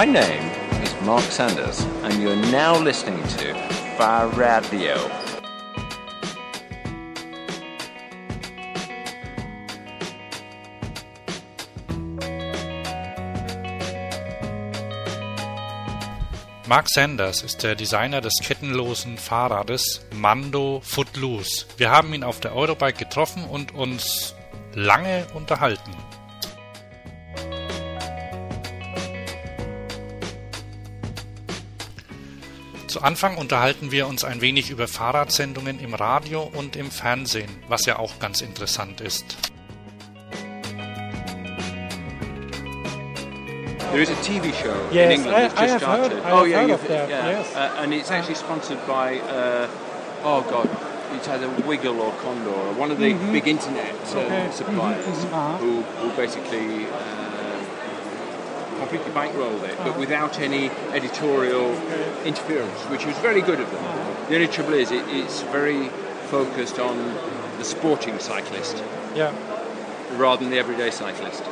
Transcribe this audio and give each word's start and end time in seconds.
My 0.00 0.06
name 0.06 0.50
is 0.82 0.94
Mark 1.04 1.24
Sanders, 1.24 1.84
and 2.04 2.22
you're 2.22 2.34
now 2.50 2.74
listening 2.78 3.22
to 3.36 3.54
Far 3.98 4.28
Radio. 4.28 4.96
Mark 16.66 16.88
Sanders 16.88 17.42
ist 17.42 17.62
der 17.62 17.74
Designer 17.74 18.22
des 18.22 18.32
kettenlosen 18.42 19.18
Fahrrades 19.18 20.06
Mando 20.14 20.80
Footloose. 20.82 21.66
Wir 21.76 21.90
haben 21.90 22.14
ihn 22.14 22.24
auf 22.24 22.40
der 22.40 22.56
Eurobike 22.56 23.04
getroffen 23.04 23.44
und 23.44 23.74
uns 23.74 24.34
lange 24.72 25.26
unterhalten. 25.34 25.94
Zu 32.90 33.02
Anfang 33.02 33.36
unterhalten 33.36 33.92
wir 33.92 34.08
uns 34.08 34.24
ein 34.24 34.40
wenig 34.40 34.68
über 34.70 34.88
Fahrradsendungen 34.88 35.78
im 35.78 35.94
Radio 35.94 36.42
und 36.42 36.74
im 36.74 36.90
Fernsehen, 36.90 37.48
was 37.68 37.86
ja 37.86 38.00
auch 38.00 38.18
ganz 38.18 38.40
interessant 38.40 39.00
ist. 39.00 39.36
There 43.92 44.02
is 44.02 44.10
a 44.10 44.14
TV 44.24 44.46
show 44.52 44.74
Yes, 44.90 45.04
in 45.06 45.10
England 45.20 45.36
I- 45.36 45.40
that's 45.42 45.54
I 45.60 45.62
just 45.66 45.72
have 45.72 45.80
started. 45.84 46.12
heard- 46.12 46.24
I 46.26 46.32
oh 46.32 46.36
have 46.38 46.48
yeah, 46.48 46.60
heard 46.62 46.70
of 46.72 46.88
that, 46.88 47.08
yeah, 47.08 47.30
yes. 47.30 47.46
uh, 47.54 47.80
and 47.80 47.92
it's 47.94 48.10
actually 48.10 48.34
sponsored 48.34 48.84
by 48.88 49.20
uh, 49.30 49.68
oh 50.24 50.42
god, 50.50 50.68
it's 51.14 51.28
either 51.28 51.48
Wiggle 51.66 52.00
or 52.00 52.12
Condor, 52.24 52.50
or 52.50 52.72
one 52.74 52.90
of 52.90 52.98
the 52.98 53.14
big 53.30 53.46
internet 53.46 53.94
uh, 53.94 54.18
Mm-hmm. 54.18 54.18
Okay. 54.18 54.50
suppliers 54.50 55.06
Mhm, 55.06 55.32
uh-huh. 55.32 55.58
who, 55.58 55.82
who 56.02 56.10
basically 56.16 56.86
uh, 56.86 57.29
completely 58.80 59.12
bankrolled 59.12 59.62
it, 59.62 59.76
but 59.78 59.98
without 59.98 60.40
any 60.40 60.70
editorial 60.92 61.70
interference, 62.24 62.80
which 62.90 63.06
was 63.06 63.16
very 63.18 63.42
good 63.42 63.60
of 63.60 63.70
them. 63.70 63.84
The 64.28 64.34
only 64.34 64.48
trouble 64.48 64.74
is, 64.74 64.90
it, 64.90 65.04
it's 65.08 65.42
very 65.42 65.88
focused 66.28 66.78
on 66.78 66.96
the 67.58 67.64
sporting 67.64 68.18
cyclist 68.18 68.82
Yeah. 69.14 69.32
rather 70.16 70.42
than 70.42 70.50
the 70.50 70.58
everyday 70.58 70.90
cyclist, 70.90 71.42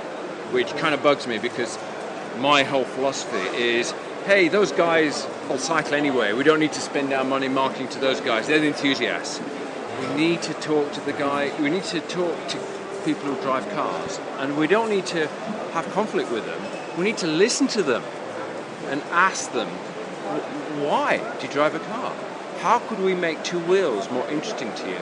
which 0.52 0.74
kind 0.76 0.94
of 0.94 1.02
bugs 1.02 1.26
me 1.26 1.38
because 1.38 1.78
my 2.38 2.62
whole 2.62 2.84
philosophy 2.84 3.46
is 3.56 3.92
hey, 4.24 4.48
those 4.48 4.72
guys 4.72 5.26
will 5.48 5.56
cycle 5.58 5.94
anyway. 5.94 6.34
We 6.34 6.44
don't 6.44 6.60
need 6.60 6.74
to 6.74 6.80
spend 6.82 7.12
our 7.14 7.24
money 7.24 7.48
marketing 7.48 7.88
to 7.88 7.98
those 7.98 8.20
guys. 8.20 8.46
They're 8.46 8.58
the 8.60 8.66
enthusiasts. 8.66 9.40
We 10.00 10.14
need 10.14 10.42
to 10.42 10.54
talk 10.54 10.92
to 10.92 11.00
the 11.00 11.14
guy, 11.14 11.50
we 11.62 11.70
need 11.70 11.84
to 11.84 12.00
talk 12.00 12.36
to 12.48 12.58
people 13.06 13.22
who 13.32 13.40
drive 13.40 13.66
cars, 13.70 14.20
and 14.38 14.56
we 14.58 14.66
don't 14.66 14.90
need 14.90 15.06
to 15.06 15.26
have 15.72 15.90
conflict 15.92 16.30
with 16.30 16.44
them. 16.44 16.60
We 16.98 17.04
need 17.04 17.18
to 17.18 17.28
listen 17.28 17.68
to 17.68 17.82
them 17.84 18.02
and 18.88 19.00
ask 19.12 19.52
them 19.52 19.68
why 20.82 21.18
do 21.38 21.46
you 21.46 21.52
drive 21.52 21.76
a 21.76 21.78
car? 21.78 22.12
How 22.58 22.80
could 22.80 22.98
we 22.98 23.14
make 23.14 23.44
two 23.44 23.60
wheels 23.60 24.10
more 24.10 24.28
interesting 24.28 24.72
to 24.74 24.88
you? 24.88 24.98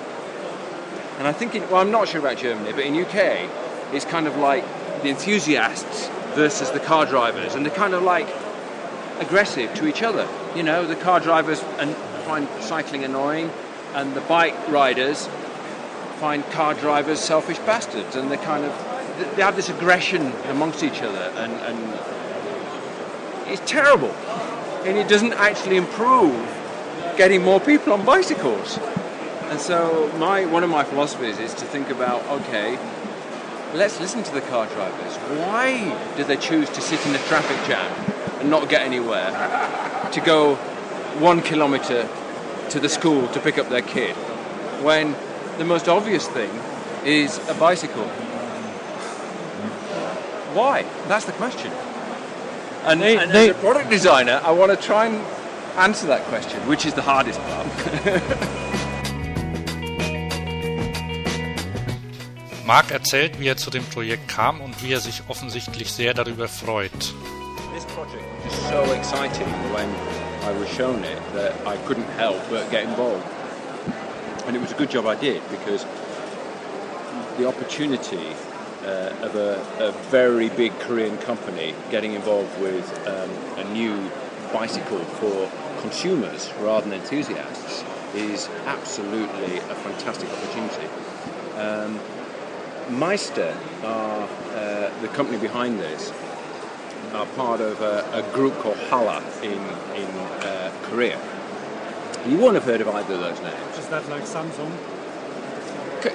And 1.19 1.27
I 1.27 1.33
think, 1.33 1.55
in, 1.55 1.63
well, 1.71 1.77
I'm 1.77 1.91
not 1.91 2.09
sure 2.09 2.21
about 2.21 2.37
Germany, 2.37 2.73
but 2.73 2.85
in 2.85 2.95
UK, 2.95 3.49
it's 3.95 4.05
kind 4.05 4.27
of 4.27 4.37
like 4.37 4.63
the 5.03 5.09
enthusiasts 5.09 6.09
versus 6.35 6.71
the 6.71 6.81
car 6.81 7.07
drivers, 7.07 7.55
and 7.55 7.65
they're 7.65 7.75
kind 7.75 7.95
of 7.95 8.03
like 8.03 8.29
aggressive 9.19 9.73
to 9.77 9.87
each 9.87 10.03
other. 10.03 10.29
You 10.55 10.65
know, 10.65 10.87
the 10.87 10.97
car 10.97 11.19
drivers 11.19 11.61
find 11.61 12.47
cycling 12.61 13.05
annoying, 13.05 13.51
and 13.95 14.13
the 14.15 14.21
bike 14.21 14.55
riders 14.69 15.29
find 16.21 16.45
car 16.51 16.75
drivers 16.75 17.21
selfish 17.21 17.59
bastards, 17.61 18.17
and 18.17 18.31
they're 18.31 18.37
kind 18.39 18.67
of 18.67 18.96
they 19.19 19.43
have 19.43 19.57
this 19.57 19.69
aggression 19.69 20.33
amongst 20.49 20.83
each 20.83 21.03
other, 21.03 21.33
and, 21.37 21.53
and 21.53 21.79
it's 23.49 23.63
terrible, 23.71 24.11
and 24.85 24.97
it 24.97 25.09
doesn't 25.09 25.33
actually 25.35 25.77
improve 25.77 26.35
getting 27.17 27.43
more 27.43 27.61
people 27.61 27.93
on 27.93 28.05
bicycles. 28.05 28.79
And 29.49 29.61
so 29.61 30.13
my 30.19 30.45
one 30.47 30.65
of 30.65 30.71
my 30.71 30.85
philosophies 30.85 31.39
is 31.39 31.55
to 31.55 31.65
think 31.65 31.91
about 31.91 32.25
okay, 32.41 32.79
let's 33.75 34.01
listen 34.01 34.23
to 34.25 34.35
the 34.35 34.41
car 34.43 34.67
drivers. 34.67 35.17
Why 35.39 35.97
do 36.17 36.25
they 36.25 36.37
choose 36.37 36.69
to 36.71 36.81
sit 36.81 37.05
in 37.07 37.15
a 37.15 37.19
traffic 37.29 37.57
jam 37.67 37.91
and 38.41 38.51
not 38.51 38.69
get 38.69 38.83
anywhere? 38.83 39.31
To 40.13 40.21
go 40.21 40.57
one 41.21 41.41
kilometre 41.43 42.09
to 42.71 42.81
the 42.81 42.89
school 42.89 43.29
to 43.29 43.41
pick 43.41 43.59
up 43.59 43.69
their 43.69 43.83
kid, 43.83 44.15
when 44.83 45.15
the 45.59 45.65
most 45.65 45.89
obvious 45.89 46.27
thing 46.29 46.51
is 47.05 47.39
a 47.49 47.55
bicycle. 47.55 48.11
Why? 50.57 50.85
That's 51.07 51.27
the 51.27 51.33
question. 51.33 51.71
And, 52.87 53.03
They- 53.03 53.19
and 53.19 53.31
they- 53.31 53.51
as 53.51 53.57
a 53.57 53.61
product 53.61 53.91
designer, 53.91 54.41
I 54.43 54.53
want 54.53 54.71
to 54.73 54.77
try 54.79 55.05
and 55.05 55.21
answer 55.77 56.07
that 56.07 56.25
question, 56.31 56.59
which 56.67 56.87
is 56.87 56.95
the 56.95 57.03
hardest 57.03 57.39
part. 57.43 57.67
Mark 62.65 62.91
erzählt, 62.91 63.39
wie 63.39 63.49
er 63.49 63.57
zu 63.59 63.71
dem 63.71 63.85
Projekt 63.85 64.29
kam 64.29 64.61
und 64.63 64.83
wie 64.83 64.93
er 64.93 65.01
sich 65.01 65.23
offensichtlich 65.29 65.93
sehr 65.93 66.15
darüber 66.15 66.49
freut. 66.49 66.91
This 67.75 67.85
project 67.95 68.25
was 68.45 68.53
just 68.53 68.69
so 68.71 68.83
exciting 68.95 69.47
when 69.75 69.89
I 70.43 70.53
was 70.59 70.69
shown 70.75 71.05
it 71.05 71.19
that 71.35 71.53
I 71.67 71.77
couldn't 71.87 72.09
help 72.19 72.39
but 72.49 72.69
get 72.71 72.85
involved. 72.85 73.23
And 74.47 74.57
it 74.57 74.63
was 74.63 74.73
a 74.73 74.75
good 74.77 74.91
job 74.91 75.05
I 75.07 75.15
did 75.17 75.43
because 75.51 75.85
the 77.39 77.47
opportunity 77.47 78.35
uh, 78.87 79.13
of 79.23 79.35
a, 79.35 79.61
a 79.81 79.93
very 80.11 80.49
big 80.51 80.73
Korean 80.81 81.19
company 81.19 81.75
getting 81.91 82.13
involved 82.13 82.61
with 82.61 82.87
um, 83.07 83.31
a 83.59 83.73
new 83.73 84.11
bicycle 84.53 84.99
for 84.99 85.51
consumers 85.81 86.53
rather 86.61 86.89
than 86.89 86.99
enthusiasts 87.01 87.85
is 88.15 88.49
absolutely 88.67 89.59
a 89.59 89.75
fantastic 89.75 90.31
opportunity. 90.31 90.87
Um, 91.57 92.01
Meister 92.99 93.57
are 93.83 94.29
uh, 94.55 95.01
the 95.01 95.09
company 95.09 95.39
behind 95.39 95.81
this 95.81 96.13
are 97.13 97.27
part 97.27 97.61
of 97.61 97.81
a, 97.81 98.09
a 98.13 98.35
group 98.35 98.55
called 98.59 98.77
Halla 98.89 99.23
in 99.43 99.59
in 99.97 100.09
uh, 100.45 100.73
Korea. 100.85 101.21
You 102.27 102.39
won't 102.39 102.55
have 102.55 102.65
heard 102.65 102.81
of 102.81 102.89
either 102.89 103.15
of 103.15 103.21
those 103.21 103.41
names. 103.41 103.79
Is 103.79 103.89
that 103.89 104.09
like 104.09 104.23
Samsung? 104.23 104.96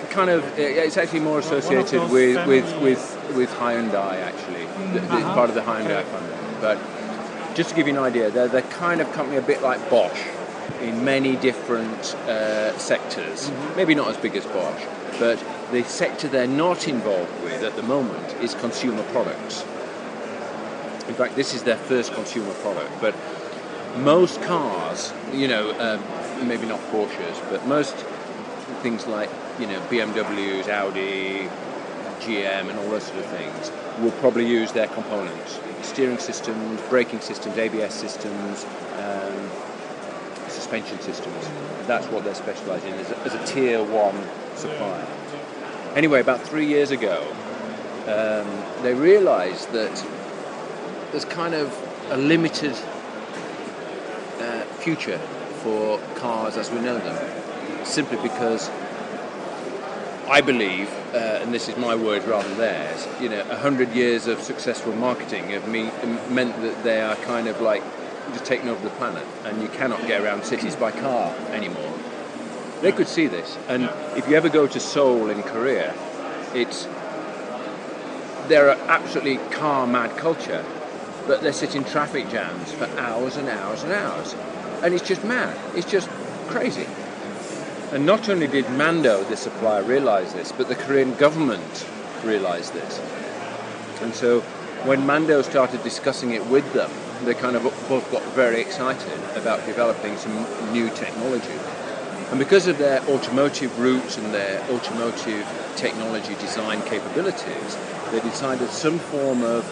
Kind 0.10 0.30
of, 0.30 0.44
it's 0.60 0.98
actually 0.98 1.22
more 1.22 1.40
associated 1.40 2.10
with, 2.12 2.46
with, 2.48 2.82
with, 2.82 3.34
with 3.36 3.50
Hyundai, 3.52 4.22
actually. 4.22 4.66
The, 4.94 5.00
the- 5.00 5.14
Uh-huh. 5.16 5.34
Part 5.36 5.50
of 5.50 5.56
the 5.56 5.62
Hyundai 5.62 6.04
family. 6.04 6.36
But 6.60 6.78
just 7.56 7.70
to 7.72 7.76
give 7.76 7.88
you 7.88 7.94
an 7.98 8.00
idea, 8.04 8.30
they're 8.30 8.48
the 8.48 8.62
kind 8.64 9.02
of 9.02 9.12
company 9.14 9.38
a 9.38 9.42
bit 9.42 9.62
like 9.62 9.80
Bosch 9.90 10.22
in 10.82 11.04
many 11.04 11.36
different 11.36 12.16
uh, 12.28 12.78
sectors. 12.78 13.50
Mm-hmm. 13.50 13.76
Maybe 13.78 13.96
not 13.96 14.08
as 14.10 14.18
big 14.18 14.36
as 14.36 14.46
Bosch, 14.46 14.84
but 15.20 15.38
the 15.72 15.84
sector 15.84 16.28
they're 16.28 16.48
not 16.48 16.88
involved 16.88 17.44
with 17.44 17.64
at 17.64 17.76
the 17.76 17.84
moment 17.84 18.36
is 18.42 18.56
consumer 18.56 19.04
products. 19.12 19.64
In 21.08 21.16
fact, 21.16 21.36
this 21.36 21.54
is 21.54 21.64
their 21.64 21.78
first 21.78 22.14
consumer 22.14 22.54
product, 22.56 22.92
but 23.02 23.14
most 23.98 24.42
cars, 24.44 25.14
you 25.34 25.48
know, 25.48 25.72
um, 25.80 26.48
maybe 26.48 26.66
not 26.66 26.80
Porsches, 26.92 27.38
but 27.50 27.66
most 27.68 27.96
things 28.82 29.08
like, 29.08 29.30
you 29.60 29.68
know, 29.68 29.80
BMWs, 29.90 30.68
Audi, 30.68 31.50
GM, 32.22 32.70
and 32.70 32.80
all 32.80 32.90
those 32.90 33.04
sort 33.04 33.20
of 33.20 33.26
things 33.26 33.72
will 34.00 34.12
probably 34.20 34.48
use 34.48 34.72
their 34.72 34.88
components. 34.88 35.60
Steering 35.82 36.18
systems, 36.18 36.82
braking 36.90 37.20
systems, 37.20 37.58
ABS 37.58 37.94
systems, 37.94 38.66
um, 38.98 39.50
suspension 40.48 41.00
systems. 41.02 41.50
That's 41.88 42.08
what 42.08 42.24
they're 42.24 42.36
specialised 42.36 42.86
in 42.86 42.94
as 42.94 43.12
a, 43.12 43.18
as 43.20 43.34
a 43.34 43.46
tier 43.46 43.84
one 43.84 44.16
supplier. 44.56 45.08
Anyway, 45.96 46.22
about 46.22 46.42
three 46.42 46.68
years 46.68 46.92
ago, 46.92 47.22
um, 48.08 48.84
they 48.84 48.94
realised 48.94 49.72
that 49.72 50.06
there's 51.12 51.26
kind 51.26 51.54
of 51.54 51.76
a 52.12 52.18
limited 52.18 52.76
uh, 54.40 54.64
future 54.80 55.18
for 55.64 56.00
cars 56.16 56.58
as 56.58 56.72
we 56.72 56.80
know 56.80 56.98
them, 56.98 57.41
simply 57.84 58.18
because 58.22 58.70
I 60.28 60.40
believe, 60.40 60.90
uh, 61.14 61.42
and 61.42 61.54
this 61.54 61.68
is 61.68 61.76
my 61.78 61.94
word 61.94 62.24
rather 62.24 62.48
than 62.48 62.58
theirs, 62.58 63.08
you 63.20 63.28
know, 63.28 63.42
a 63.50 63.58
hundred 63.58 63.92
years 63.94 64.28
of 64.28 64.40
successful 64.42 64.94
marketing 64.94 65.50
have 65.50 65.68
me, 65.68 65.92
meant 66.30 66.56
that 66.62 66.84
they 66.84 67.02
are 67.02 67.16
kind 67.18 67.48
of 67.48 67.60
like 67.60 67.84
just 68.32 68.46
taking 68.46 68.70
over 68.70 68.82
the 68.82 68.96
planet, 68.96 69.26
and 69.44 69.62
you 69.62 69.68
cannot 69.70 70.00
get 70.08 70.22
around 70.22 70.46
cities 70.46 70.76
by 70.76 70.92
car 70.92 71.36
anymore. 71.52 71.94
They 72.82 72.94
could 72.94 73.08
see 73.08 73.28
this, 73.28 73.58
and 73.68 73.90
if 74.16 74.30
you 74.30 74.36
ever 74.36 74.48
go 74.48 74.68
to 74.68 74.80
Seoul 74.80 75.30
in 75.30 75.44
Korea, 75.44 75.94
it's 76.54 76.88
they're 78.48 78.70
an 78.70 78.80
absolutely 78.88 79.38
car 79.50 79.86
mad 79.86 80.16
culture, 80.18 80.64
but 81.28 81.42
they 81.42 81.52
sit 81.52 81.76
in 81.76 81.84
traffic 81.84 82.30
jams 82.30 82.72
for 82.72 82.86
hours 82.98 83.36
and 83.36 83.50
hours 83.50 83.84
and 83.84 83.92
hours, 83.92 84.34
and 84.82 84.94
it's 84.94 85.06
just 85.06 85.24
mad. 85.26 85.58
It's 85.76 85.90
just 85.90 86.10
crazy. 86.48 86.88
And 87.92 88.06
not 88.06 88.30
only 88.30 88.48
did 88.48 88.70
Mando, 88.70 89.22
the 89.26 89.36
supplier, 89.36 89.84
realise 89.84 90.32
this, 90.32 90.54
but 90.54 90.70
the 90.70 90.76
Korean 90.76 91.14
government 91.16 91.86
realised 92.24 92.74
this. 92.74 93.02
And 94.02 94.16
so 94.16 94.40
when 94.86 95.06
Mando 95.06 95.42
started 95.42 95.84
discussing 95.84 96.32
it 96.32 96.46
with 96.46 96.72
them, 96.72 96.90
they 97.26 97.34
kind 97.34 97.58
of 97.58 97.64
both 97.90 98.10
got 98.10 98.24
very 98.34 98.62
excited 98.62 99.20
about 99.36 99.66
developing 99.66 100.16
some 100.16 100.46
new 100.72 100.90
technology. 100.92 101.60
And 102.30 102.40
because 102.40 102.68
of 102.68 102.78
their 102.78 103.02
automotive 103.10 103.78
roots 103.78 104.18
and 104.18 104.34
their 104.34 104.62
automotive 104.70 105.46
technology 105.76 106.36
design 106.36 106.82
capabilities, 106.84 107.78
they 108.12 108.22
decided 108.22 108.70
some 108.70 109.00
form 109.00 109.44
of, 109.44 109.66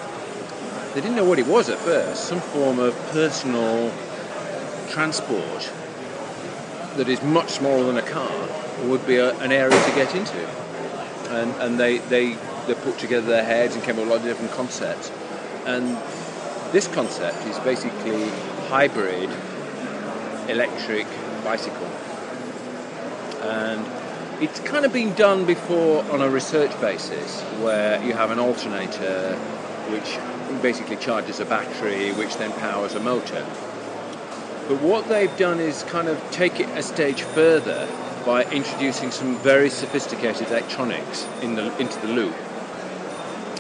they 0.94 1.00
didn't 1.00 1.16
know 1.16 1.24
what 1.24 1.40
it 1.40 1.48
was 1.48 1.70
at 1.70 1.78
first, 1.78 2.26
some 2.26 2.42
form 2.42 2.80
of 2.80 2.94
personal 3.14 3.90
transport 4.90 5.72
that 6.98 7.08
is 7.08 7.22
much 7.22 7.50
smaller 7.50 7.86
than 7.86 7.98
a 7.98 8.08
car 8.08 8.32
would 8.86 9.06
be 9.06 9.18
a, 9.18 9.38
an 9.40 9.52
area 9.52 9.84
to 9.84 9.92
get 9.96 10.16
into. 10.16 10.48
And, 11.30 11.52
and 11.62 11.80
they, 11.80 12.00
they, 12.00 12.34
they 12.68 12.74
put 12.74 12.98
together 12.98 13.28
their 13.28 13.46
heads 13.46 13.76
and 13.76 13.84
came 13.84 13.96
up 13.96 14.02
with 14.02 14.08
a 14.08 14.12
lot 14.12 14.20
of 14.20 14.24
different 14.24 14.52
concepts. 14.52 15.12
And 15.66 15.98
this 16.72 16.88
concept 16.88 17.46
is 17.46 17.60
basically 17.60 18.30
hybrid 18.68 19.30
electric 20.50 21.08
bicycle. 21.44 21.88
And 23.42 23.86
it's 24.42 24.60
kind 24.62 24.86
of 24.86 24.94
been 24.94 25.14
done 25.16 25.46
before 25.46 26.04
on 26.12 26.22
a 26.22 26.30
research 26.30 26.72
basis 26.80 27.42
where 27.62 28.04
you 28.04 28.14
have 28.14 28.32
an 28.32 28.40
alternator 28.40 29.36
which 29.90 30.18
basically 30.62 30.96
charges 30.96 31.40
a 31.40 31.46
battery 31.46 32.12
which 32.14 32.36
then 32.38 32.52
powers 32.54 32.96
a 32.96 33.00
motor. 33.00 33.46
But 34.70 34.82
what 34.84 35.10
they've 35.10 35.36
done 35.36 35.60
is 35.60 35.82
kind 35.82 36.08
of 36.08 36.22
take 36.30 36.60
it 36.60 36.70
a 36.78 36.84
stage 36.84 37.24
further 37.24 37.90
by 38.24 38.44
introducing 38.52 39.10
some 39.10 39.36
very 39.40 39.68
sophisticated 39.68 40.50
electronics 40.50 41.28
in 41.42 41.56
the, 41.56 41.76
into 41.80 42.00
the 42.02 42.10
loop. 42.10 42.36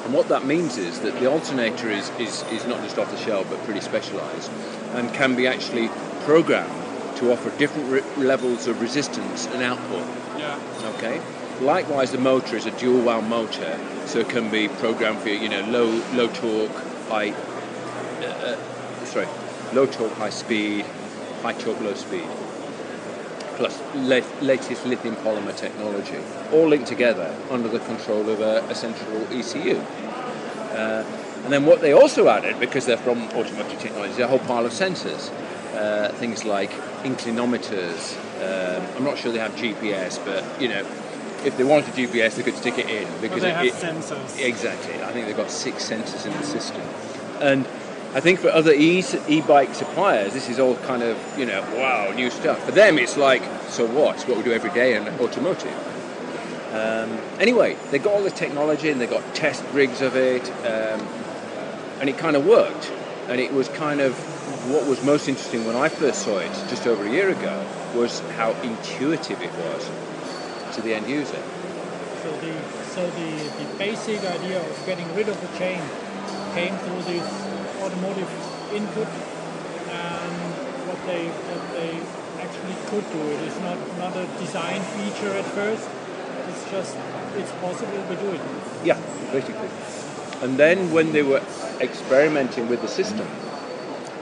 And 0.06 0.14
what 0.14 0.28
that 0.28 0.46
means 0.46 0.78
is 0.78 1.00
that 1.00 1.20
the 1.20 1.26
alternator 1.26 1.90
is, 1.90 2.12
is, 2.20 2.44
is 2.52 2.68
not 2.68 2.84
just 2.84 3.00
off 3.00 3.10
the 3.10 3.18
shelf 3.18 3.50
but 3.50 3.58
pretty 3.64 3.80
specialized 3.82 4.52
and 4.94 5.12
can 5.16 5.36
be 5.36 5.48
actually 5.48 5.88
programmed 6.26 6.72
to 7.18 7.32
offer 7.34 7.50
different 7.58 7.90
re- 7.90 8.24
levels 8.24 8.68
of 8.68 8.80
resistance 8.80 9.48
and 9.48 9.64
output. 9.64 10.06
Yeah. 10.38 10.60
Okay. 10.96 11.20
Likewise, 11.60 12.12
the 12.12 12.20
motor 12.20 12.56
is 12.56 12.68
a 12.68 12.72
dual 12.78 13.02
wound 13.02 13.28
motor, 13.28 13.80
so 14.06 14.20
it 14.20 14.30
can 14.30 14.52
be 14.52 14.68
programmed 14.68 15.20
for 15.20 15.30
you 15.30 15.50
know 15.50 15.62
low 15.70 15.88
low 16.14 16.28
torque, 16.28 16.72
high 17.10 17.32
uh, 17.32 18.56
uh, 18.56 19.06
sorry, 19.06 19.28
low 19.74 19.86
torque, 19.86 20.14
high 20.14 20.30
speed, 20.30 20.86
high 21.42 21.54
torque, 21.54 21.80
low 21.82 21.94
speed. 21.94 22.28
Plus 23.56 23.82
la- 23.96 24.22
latest 24.42 24.86
lithium 24.86 25.16
polymer 25.18 25.56
technology, 25.56 26.18
all 26.54 26.68
linked 26.68 26.88
together 26.88 27.36
under 27.52 27.68
the 27.68 27.80
control 27.80 28.30
of 28.30 28.40
a, 28.40 28.64
a 28.70 28.76
central 28.76 29.22
ECU. 29.34 29.76
Uh, 29.78 31.04
and 31.44 31.52
then 31.54 31.66
what 31.66 31.82
they 31.82 31.92
also 31.94 32.28
added, 32.30 32.60
because 32.60 32.86
they're 32.86 32.98
from 32.98 33.22
automotive 33.30 33.80
technology, 33.80 34.14
is 34.14 34.20
a 34.20 34.28
whole 34.28 34.40
pile 34.40 34.66
of 34.66 34.72
sensors. 34.72 35.32
Uh, 35.76 36.10
things 36.14 36.44
like 36.44 36.72
inclinometers. 37.04 38.18
Um, 38.42 38.86
I'm 38.98 39.04
not 39.04 39.18
sure 39.18 39.32
they 39.32 39.40
have 39.40 39.54
GPS, 39.56 40.24
but 40.26 40.44
you 40.62 40.68
know, 40.68 40.86
if 41.46 41.56
they 41.58 41.64
wanted 41.64 41.94
GPS, 41.94 42.36
they 42.36 42.44
could 42.44 42.56
stick 42.56 42.78
it 42.78 42.90
in 42.90 43.08
because 43.22 43.42
they 43.44 43.50
it, 43.50 43.56
have 43.56 43.66
it- 43.66 43.74
sensors. 43.74 44.40
Exactly. 44.44 45.02
I 45.04 45.12
think 45.12 45.28
they've 45.28 45.38
got 45.38 45.52
six 45.52 45.90
sensors 45.90 46.26
in 46.26 46.34
the 46.34 46.44
system, 46.44 46.82
and 47.40 47.66
I 48.14 48.22
think 48.22 48.40
for 48.40 48.50
other 48.50 48.74
e- 48.74 49.04
e-bike 49.28 49.76
suppliers, 49.76 50.34
this 50.34 50.50
is 50.50 50.60
all 50.60 50.76
kind 50.78 51.04
of 51.04 51.18
you 51.38 51.46
know, 51.46 51.62
wow, 51.76 52.12
new 52.12 52.32
stuff. 52.32 52.64
For 52.66 52.72
them, 52.72 52.98
it's 52.98 53.18
like, 53.18 53.44
so 53.70 53.86
what? 53.86 54.16
It's 54.16 54.28
what 54.28 54.38
we 54.38 54.44
do 54.44 54.52
every 54.52 54.72
day 54.72 54.96
in 54.96 55.08
automotive. 55.20 55.72
Um, 56.74 57.20
anyway, 57.40 57.78
they 57.92 58.00
got 58.00 58.14
all 58.14 58.24
the 58.24 58.32
technology 58.32 58.90
and 58.90 59.00
they 59.00 59.06
got 59.06 59.24
test 59.36 59.64
rigs 59.74 60.02
of 60.02 60.16
it, 60.16 60.50
um, 60.66 61.08
and 62.00 62.10
it 62.10 62.18
kind 62.18 62.36
of 62.36 62.46
worked. 62.46 62.92
And 63.28 63.40
it 63.40 63.54
was 63.54 63.70
kind 63.70 64.02
of 64.02 64.16
what 64.72 64.88
was 64.88 65.04
most 65.04 65.28
interesting 65.28 65.66
when 65.66 65.76
I 65.76 65.90
first 65.90 66.24
saw 66.24 66.40
it 66.40 66.52
just 66.68 66.88
over 66.88 67.06
a 67.06 67.10
year 67.12 67.30
ago 67.30 67.66
was 67.94 68.22
how 68.38 68.52
intuitive 68.62 69.40
it 69.42 69.52
was 69.54 69.90
to 70.76 70.82
the 70.82 70.96
end 70.96 71.08
user. 71.08 71.42
So 72.24 72.32
the 72.38 72.54
so 72.86 73.08
the, 73.12 73.64
the 73.64 73.78
basic 73.78 74.20
idea 74.26 74.60
of 74.60 74.86
getting 74.88 75.14
rid 75.16 75.30
of 75.30 75.40
the 75.42 75.58
chain 75.60 75.82
came 76.54 76.76
through 76.78 77.04
this 77.04 77.49
automotive 77.90 78.30
input 78.74 79.08
and 79.90 80.34
what 80.86 81.00
they 81.08 81.28
what 81.50 81.64
they 81.74 81.98
actually 82.38 82.78
could 82.90 83.06
do. 83.12 83.22
It 83.34 83.42
is 83.50 83.60
not 83.62 83.78
not 83.98 84.16
a 84.16 84.26
design 84.38 84.82
feature 84.96 85.34
at 85.34 85.46
first. 85.46 85.90
It's 86.50 86.70
just 86.70 86.96
it's 87.36 87.52
possible 87.62 88.02
to 88.08 88.16
do 88.16 88.30
it. 88.32 88.42
Yeah, 88.84 88.98
basically. 89.32 89.70
And 90.42 90.58
then 90.58 90.92
when 90.92 91.12
they 91.12 91.24
were 91.24 91.42
experimenting 91.82 92.70
with 92.70 92.82
the 92.82 92.88
system, 92.88 93.28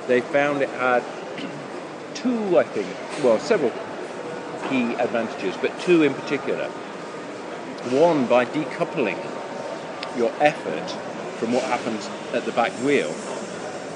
they 0.07 0.21
found 0.21 0.61
it 0.61 0.69
had 0.69 1.03
two, 2.15 2.57
I 2.57 2.63
think, 2.63 2.87
well, 3.23 3.39
several 3.39 3.71
key 4.69 4.95
advantages, 4.95 5.55
but 5.61 5.77
two 5.81 6.03
in 6.03 6.13
particular. 6.13 6.69
One, 7.91 8.25
by 8.25 8.45
decoupling 8.45 9.19
your 10.17 10.31
effort 10.39 10.89
from 11.37 11.53
what 11.53 11.63
happens 11.63 12.09
at 12.33 12.45
the 12.45 12.51
back 12.51 12.71
wheel 12.83 13.13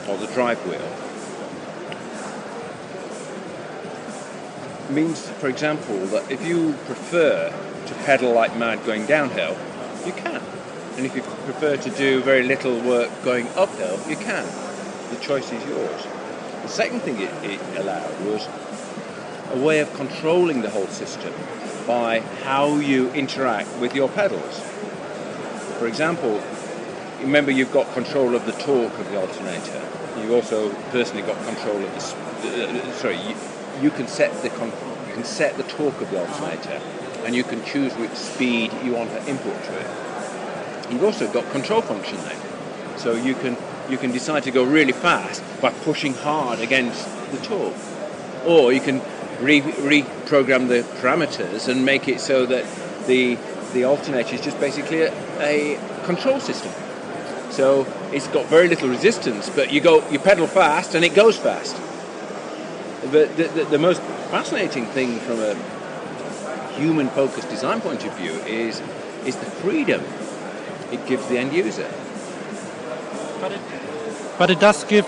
or 0.08 0.18
the 0.18 0.28
drive 0.34 0.60
wheel, 0.68 0.82
means, 4.92 5.30
for 5.30 5.48
example, 5.48 5.98
that 6.08 6.30
if 6.30 6.46
you 6.46 6.74
prefer 6.86 7.50
to 7.86 7.94
pedal 8.06 8.34
like 8.34 8.56
mad 8.58 8.86
going 8.86 9.06
downhill, 9.06 9.58
you 10.06 10.12
can. 10.14 10.42
And 10.98 11.06
if 11.06 11.16
you 11.16 11.22
prefer 11.22 11.78
to 11.78 11.90
do 11.92 12.22
very 12.22 12.44
little 12.44 12.80
work 12.82 13.10
going 13.24 13.48
uphill, 13.50 14.00
you 14.10 14.18
can. 14.18 14.46
The 15.10 15.20
choice 15.22 15.52
is 15.52 15.66
yours. 15.66 16.08
The 16.64 16.68
second 16.68 17.00
thing 17.02 17.20
it, 17.22 17.32
it 17.44 17.62
allowed 17.78 18.20
was 18.26 18.48
a 19.54 19.58
way 19.58 19.80
of 19.80 19.94
controlling 19.94 20.62
the 20.62 20.70
whole 20.70 20.88
system 20.88 21.34
by 21.88 22.20
how 22.44 22.76
you 22.76 23.10
interact 23.12 23.70
with 23.78 23.96
your 23.96 24.10
pedals. 24.10 24.60
For 25.80 25.88
example, 25.88 26.42
remember 27.22 27.52
you've 27.52 27.72
got 27.72 27.92
control 27.94 28.36
of 28.36 28.46
the 28.46 28.52
torque 28.54 28.98
of 28.98 29.10
the 29.12 29.20
alternator. 29.20 29.82
You've 30.18 30.32
also 30.32 30.74
personally 30.92 31.24
got 31.24 31.44
control 31.46 31.78
of 31.78 31.92
the. 32.42 32.68
Uh, 32.68 32.94
sorry, 32.94 33.18
you, 33.18 33.36
you 33.82 33.92
can 33.92 34.08
set 34.08 34.32
the 34.42 34.50
con- 34.50 34.74
you 35.08 35.14
can 35.14 35.24
set 35.24 35.58
the 35.58 35.64
torque 35.64 36.00
of 36.02 36.10
the 36.12 36.20
alternator, 36.20 36.82
and 37.26 37.36
you 37.36 37.44
can 37.44 37.64
choose 37.64 37.94
which 37.96 38.12
speed 38.12 38.72
you 38.84 38.94
want 38.94 39.10
to 39.12 39.28
input 39.28 39.64
to 39.64 39.80
it. 39.80 39.88
You've 40.92 41.04
also 41.04 41.32
got 41.32 41.50
control 41.52 41.82
function 41.82 42.18
then, 42.18 42.38
so 42.98 43.14
you 43.14 43.36
can 43.36 43.58
you 43.90 43.98
can 43.98 44.12
decide 44.12 44.44
to 44.44 44.52
go 44.52 44.64
really 44.64 44.94
fast 44.94 45.44
by 45.62 45.72
pushing 45.72 46.14
hard 46.14 46.60
against 46.60 47.08
the 47.32 47.38
torque, 47.38 47.74
or 48.46 48.74
you 48.74 48.82
can 48.82 49.02
re- 49.40 49.62
reprogram 49.62 50.68
the 50.68 50.84
parameters 51.00 51.68
and 51.68 51.86
make 51.86 52.08
it 52.08 52.20
so 52.20 52.46
that 52.46 52.66
the 53.08 53.38
the 53.74 53.86
alternator 53.86 54.36
is 54.36 54.42
just 54.42 54.60
basically 54.60 55.04
a, 55.04 55.14
a 55.40 56.04
control 56.06 56.40
system. 56.40 56.72
So 57.52 57.86
it's 58.14 58.28
got 58.28 58.46
very 58.46 58.70
little 58.70 58.88
resistance, 58.88 59.50
but 59.50 59.72
you 59.72 59.82
go 59.82 60.08
you 60.10 60.20
pedal 60.20 60.48
fast 60.48 60.96
and 60.96 61.04
it 61.04 61.14
goes 61.14 61.38
fast. 61.38 61.76
But 63.12 63.36
the, 63.36 63.44
the, 63.44 63.66
the 63.66 63.80
most 63.80 64.02
fascinating 64.32 64.86
thing 64.88 65.20
from 65.20 65.40
a 65.42 65.56
human-focused 66.78 67.50
design 67.50 67.82
point 67.82 68.06
of 68.06 68.14
view 68.18 68.32
is 68.48 68.82
is 69.26 69.36
the 69.36 69.46
freedom 69.46 70.02
it 70.92 71.06
gives 71.08 71.28
the 71.28 71.38
end 71.38 71.54
user. 71.54 71.90
But 73.42 73.52
it 73.52 73.62
but 74.38 74.50
it 74.50 74.60
does 74.60 74.86
give 74.86 75.06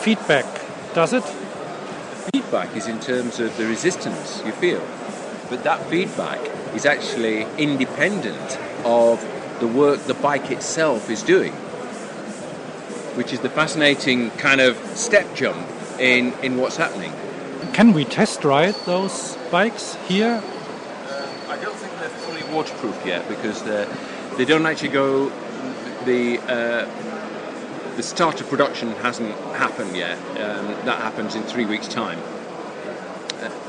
feedback, 0.00 0.46
does 0.94 1.12
it? 1.12 1.24
Feedback 2.32 2.76
is 2.76 2.86
in 2.86 3.00
terms 3.00 3.40
of 3.40 3.56
the 3.56 3.66
resistance 3.66 4.40
you 4.46 4.52
feel, 4.52 4.86
but 5.50 5.64
that 5.64 5.84
feedback 5.86 6.38
is 6.76 6.86
actually 6.86 7.42
independent 7.58 8.58
of 8.84 9.20
the 9.60 9.66
work 9.66 10.00
the 10.04 10.14
bike 10.14 10.50
itself 10.50 11.10
is 11.10 11.22
doing, 11.22 11.52
which 13.16 13.32
is 13.32 13.40
the 13.40 13.50
fascinating 13.50 14.30
kind 14.32 14.60
of 14.60 14.76
step 14.96 15.34
jump 15.34 15.66
in, 15.98 16.32
in 16.42 16.56
what's 16.56 16.76
happening. 16.76 17.12
Can 17.72 17.92
we 17.92 18.04
test 18.04 18.44
ride 18.44 18.74
those 18.86 19.36
bikes 19.50 19.94
here? 20.06 20.42
I 21.48 21.56
don't 21.62 21.76
think 21.76 21.92
they're 22.00 22.08
fully 22.08 22.54
waterproof 22.54 23.04
yet 23.06 23.28
because 23.28 23.62
they're, 23.62 23.88
they 24.36 24.44
don't 24.44 24.66
actually 24.66 24.90
go. 24.90 25.30
The 26.04 26.38
uh, 26.40 26.88
the 27.96 28.02
start 28.02 28.40
of 28.42 28.48
production 28.48 28.92
hasn't 28.96 29.34
happened 29.56 29.96
yet. 29.96 30.18
Um, 30.38 30.66
that 30.84 31.00
happens 31.00 31.34
in 31.34 31.42
three 31.44 31.64
weeks' 31.64 31.88
time. 31.88 32.20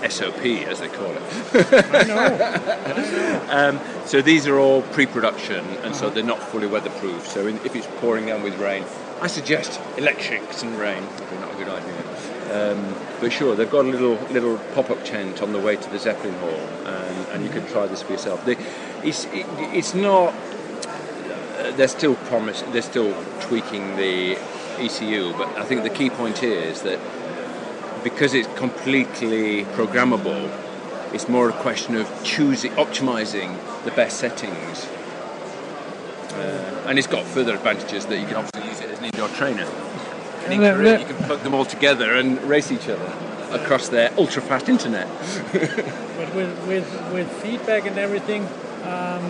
SOP, 0.09 0.45
as 0.67 0.79
they 0.79 0.87
call 0.89 1.11
it. 1.11 1.23
um, 3.49 3.79
so 4.05 4.21
these 4.21 4.47
are 4.47 4.57
all 4.59 4.81
pre-production, 4.83 5.65
and 5.83 5.95
so 5.95 6.09
they're 6.09 6.23
not 6.23 6.41
fully 6.41 6.67
weatherproof. 6.67 7.27
So 7.27 7.47
in, 7.47 7.57
if 7.65 7.75
it's 7.75 7.87
pouring 7.99 8.25
down 8.27 8.43
with 8.43 8.57
rain, 8.59 8.83
I 9.21 9.27
suggest 9.27 9.79
electrics 9.97 10.61
and 10.63 10.77
rain. 10.77 11.03
Probably 11.17 11.37
not 11.39 11.53
a 11.53 11.57
good 11.57 11.69
idea. 11.69 12.03
Um, 12.47 12.95
but 13.19 13.31
sure, 13.33 13.55
they've 13.55 13.69
got 13.69 13.85
a 13.85 13.89
little 13.89 14.15
little 14.31 14.57
pop-up 14.73 15.03
tent 15.03 15.41
on 15.41 15.51
the 15.51 15.59
way 15.59 15.75
to 15.75 15.89
the 15.89 15.99
Zeppelin 15.99 16.33
Hall, 16.35 16.49
and, 16.87 17.27
and 17.29 17.43
you 17.43 17.49
can 17.49 17.65
try 17.67 17.87
this 17.87 18.01
for 18.03 18.11
yourself. 18.13 18.45
They, 18.45 18.55
it's 19.03 19.25
it, 19.25 19.45
it's 19.73 19.93
not. 19.93 20.33
uh, 20.33 21.71
They're 21.75 21.87
still 21.89 22.15
promise. 22.29 22.61
They're 22.71 22.81
still 22.81 23.13
tweaking 23.41 23.95
the 23.97 24.37
ECU, 24.79 25.33
but 25.33 25.47
I 25.57 25.63
think 25.65 25.83
the 25.83 25.89
key 25.89 26.09
point 26.09 26.43
is 26.43 26.83
that 26.83 26.99
because 28.03 28.33
it's 28.33 28.47
completely 28.57 29.63
programmable, 29.75 30.51
it's 31.13 31.27
more 31.27 31.49
a 31.49 31.53
question 31.53 31.95
of 31.95 32.09
choosing, 32.23 32.71
optimizing 32.73 33.57
the 33.85 33.91
best 33.91 34.17
settings. 34.17 34.87
Uh, 36.33 36.85
and 36.87 36.97
it's 36.97 37.07
got 37.07 37.25
further 37.25 37.53
advantages 37.55 38.05
that 38.05 38.19
you 38.19 38.25
can 38.25 38.35
obviously 38.35 38.69
use 38.69 38.81
it 38.81 38.89
as 38.91 38.99
an 38.99 39.05
indoor 39.05 39.29
trainer. 39.29 39.67
And 40.43 40.53
in 40.53 40.59
Korea, 40.59 40.99
you 40.99 41.05
can 41.05 41.15
plug 41.25 41.41
them 41.41 41.53
all 41.53 41.65
together 41.65 42.13
and 42.13 42.41
race 42.43 42.71
each 42.71 42.87
other 42.87 43.13
across 43.51 43.89
their 43.89 44.13
ultra 44.17 44.41
fast 44.41 44.69
internet. 44.69 45.07
But 46.17 46.33
with 46.33 46.67
with 46.67 47.13
with 47.13 47.31
feedback 47.43 47.85
and 47.85 47.99
everything, 47.99 48.41
um, 48.81 49.25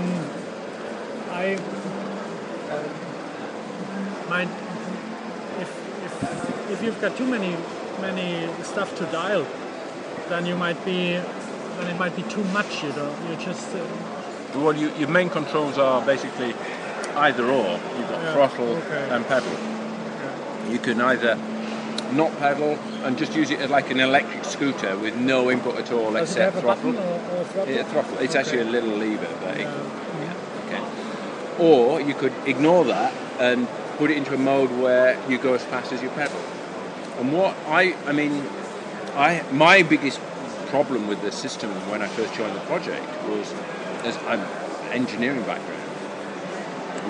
I 1.29 1.59
might 4.29 4.47
if 5.59 5.69
if 6.05 6.71
if 6.71 6.83
you've 6.83 7.01
got 7.01 7.17
too 7.17 7.25
many 7.25 7.57
many 8.01 8.47
stuff 8.63 8.95
to 8.97 9.05
dial, 9.05 9.45
then 10.29 10.45
you 10.45 10.55
might 10.55 10.83
be 10.85 11.13
then 11.77 11.87
it 11.93 11.97
might 11.99 12.15
be 12.15 12.23
too 12.23 12.43
much. 12.45 12.83
You 12.83 12.89
know, 12.89 13.15
you 13.29 13.35
just 13.37 13.75
uh, 13.75 13.85
Well, 14.55 14.75
you, 14.75 14.89
your 14.97 15.09
main 15.09 15.29
controls 15.29 15.77
are 15.77 16.01
basically 16.05 16.53
either 17.15 17.43
or. 17.45 17.79
You've 17.97 18.09
got 18.09 18.21
Yeah, 18.23 18.33
throttle 18.33 18.75
okay. 18.77 19.09
and 19.11 19.25
pedal. 19.27 19.51
You 20.71 20.79
can 20.79 20.99
either 21.01 21.37
not 22.13 22.31
pedal 22.39 22.77
and 23.03 23.17
just 23.17 23.35
use 23.35 23.51
it 23.51 23.59
as 23.59 23.69
like 23.69 23.91
an 23.91 23.99
electric 23.99 24.43
scooter 24.45 24.97
with 24.97 25.15
no 25.17 25.51
input 25.51 25.75
at 25.77 25.91
all 25.91 26.11
does 26.13 26.29
except 26.29 26.57
throttle. 26.57 26.95
or, 26.97 27.01
or 27.01 27.43
throttle? 27.45 27.73
Yeah, 27.73 27.83
throttle. 27.83 28.17
It's 28.19 28.35
Okay. 28.35 28.39
actually 28.39 28.61
a 28.61 28.71
little 28.71 28.89
lever, 28.89 29.27
but 29.41 29.57
Yeah. 29.59 29.71
yeah, 30.23 30.65
okay. 30.65 31.63
Or 31.63 32.01
you 32.01 32.13
could 32.13 32.33
ignore 32.45 32.85
that 32.85 33.13
and 33.39 33.67
put 33.97 34.09
it 34.11 34.17
into 34.17 34.33
a 34.33 34.37
mode 34.37 34.71
where 34.79 35.17
you 35.29 35.37
go 35.37 35.53
as 35.53 35.63
fast 35.65 35.91
as 35.91 36.01
you 36.01 36.09
pedal. 36.09 36.37
And 37.17 37.33
what 37.33 37.55
I, 37.65 37.95
I 38.05 38.11
mean, 38.11 38.43
I 39.15 39.43
my 39.51 39.83
biggest 39.83 40.19
problem 40.67 41.07
with 41.07 41.21
the 41.21 41.31
system 41.31 41.71
when 41.89 42.01
I 42.01 42.07
first 42.07 42.33
joined 42.35 42.55
the 42.55 42.61
project 42.61 43.05
was, 43.29 43.53
as 44.03 44.17
I'm 44.27 44.41
engineering 44.91 45.41
background, 45.43 45.81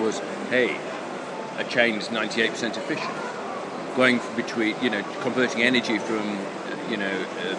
was 0.00 0.20
hey, 0.50 0.78
a 1.58 1.64
chain 1.64 1.96
is 1.96 2.08
98% 2.08 2.76
efficient. 2.76 3.14
Going 3.96 4.20
between, 4.36 4.76
you 4.80 4.90
know, 4.90 5.02
converting 5.20 5.62
energy 5.62 5.98
from, 5.98 6.38
you 6.88 6.96
know, 6.96 7.24
uh, 7.40 7.56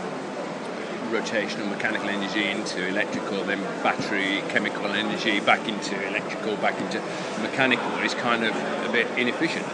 rotational 1.12 1.70
mechanical 1.70 2.08
energy 2.08 2.46
into 2.46 2.88
electrical, 2.88 3.44
then 3.44 3.62
battery 3.84 4.42
chemical 4.50 4.86
energy 4.88 5.40
back 5.40 5.68
into 5.68 6.02
electrical, 6.08 6.56
back 6.58 6.80
into 6.80 7.02
mechanical 7.42 7.92
is 8.00 8.14
kind 8.14 8.44
of 8.44 8.56
a 8.88 8.92
bit 8.92 9.08
inefficient. 9.18 9.66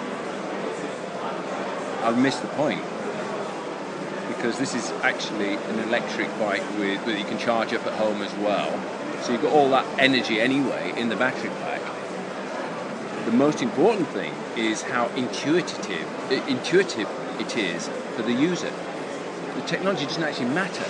I've 2.06 2.20
missed 2.20 2.44
the 2.44 2.48
point 2.50 2.84
because 4.28 4.60
this 4.60 4.76
is 4.76 4.92
actually 5.02 5.56
an 5.56 5.80
electric 5.80 6.28
bike 6.38 6.62
with 6.78 7.04
that 7.06 7.18
you 7.18 7.26
can 7.26 7.40
charge 7.40 7.74
up 7.74 7.84
at 7.88 7.94
home 7.94 8.22
as 8.22 8.32
well. 8.36 8.70
So 9.24 9.32
you've 9.32 9.42
got 9.42 9.52
all 9.52 9.72
that 9.72 9.88
energy 9.98 10.40
anyway 10.40 10.94
in 10.96 11.10
the 11.10 11.16
battery 11.16 11.50
pack. 11.50 11.82
The 13.26 13.32
most 13.32 13.64
important 13.64 14.08
thing 14.10 14.36
is 14.56 14.84
how 14.84 15.08
intuitive, 15.16 16.08
intuitive 16.48 17.10
it 17.40 17.58
is 17.58 17.88
for 18.16 18.22
the 18.22 18.34
user. 18.34 18.72
The 19.56 19.62
technology 19.62 20.06
doesn't 20.06 20.22
actually 20.22 20.50
matter. 20.50 20.86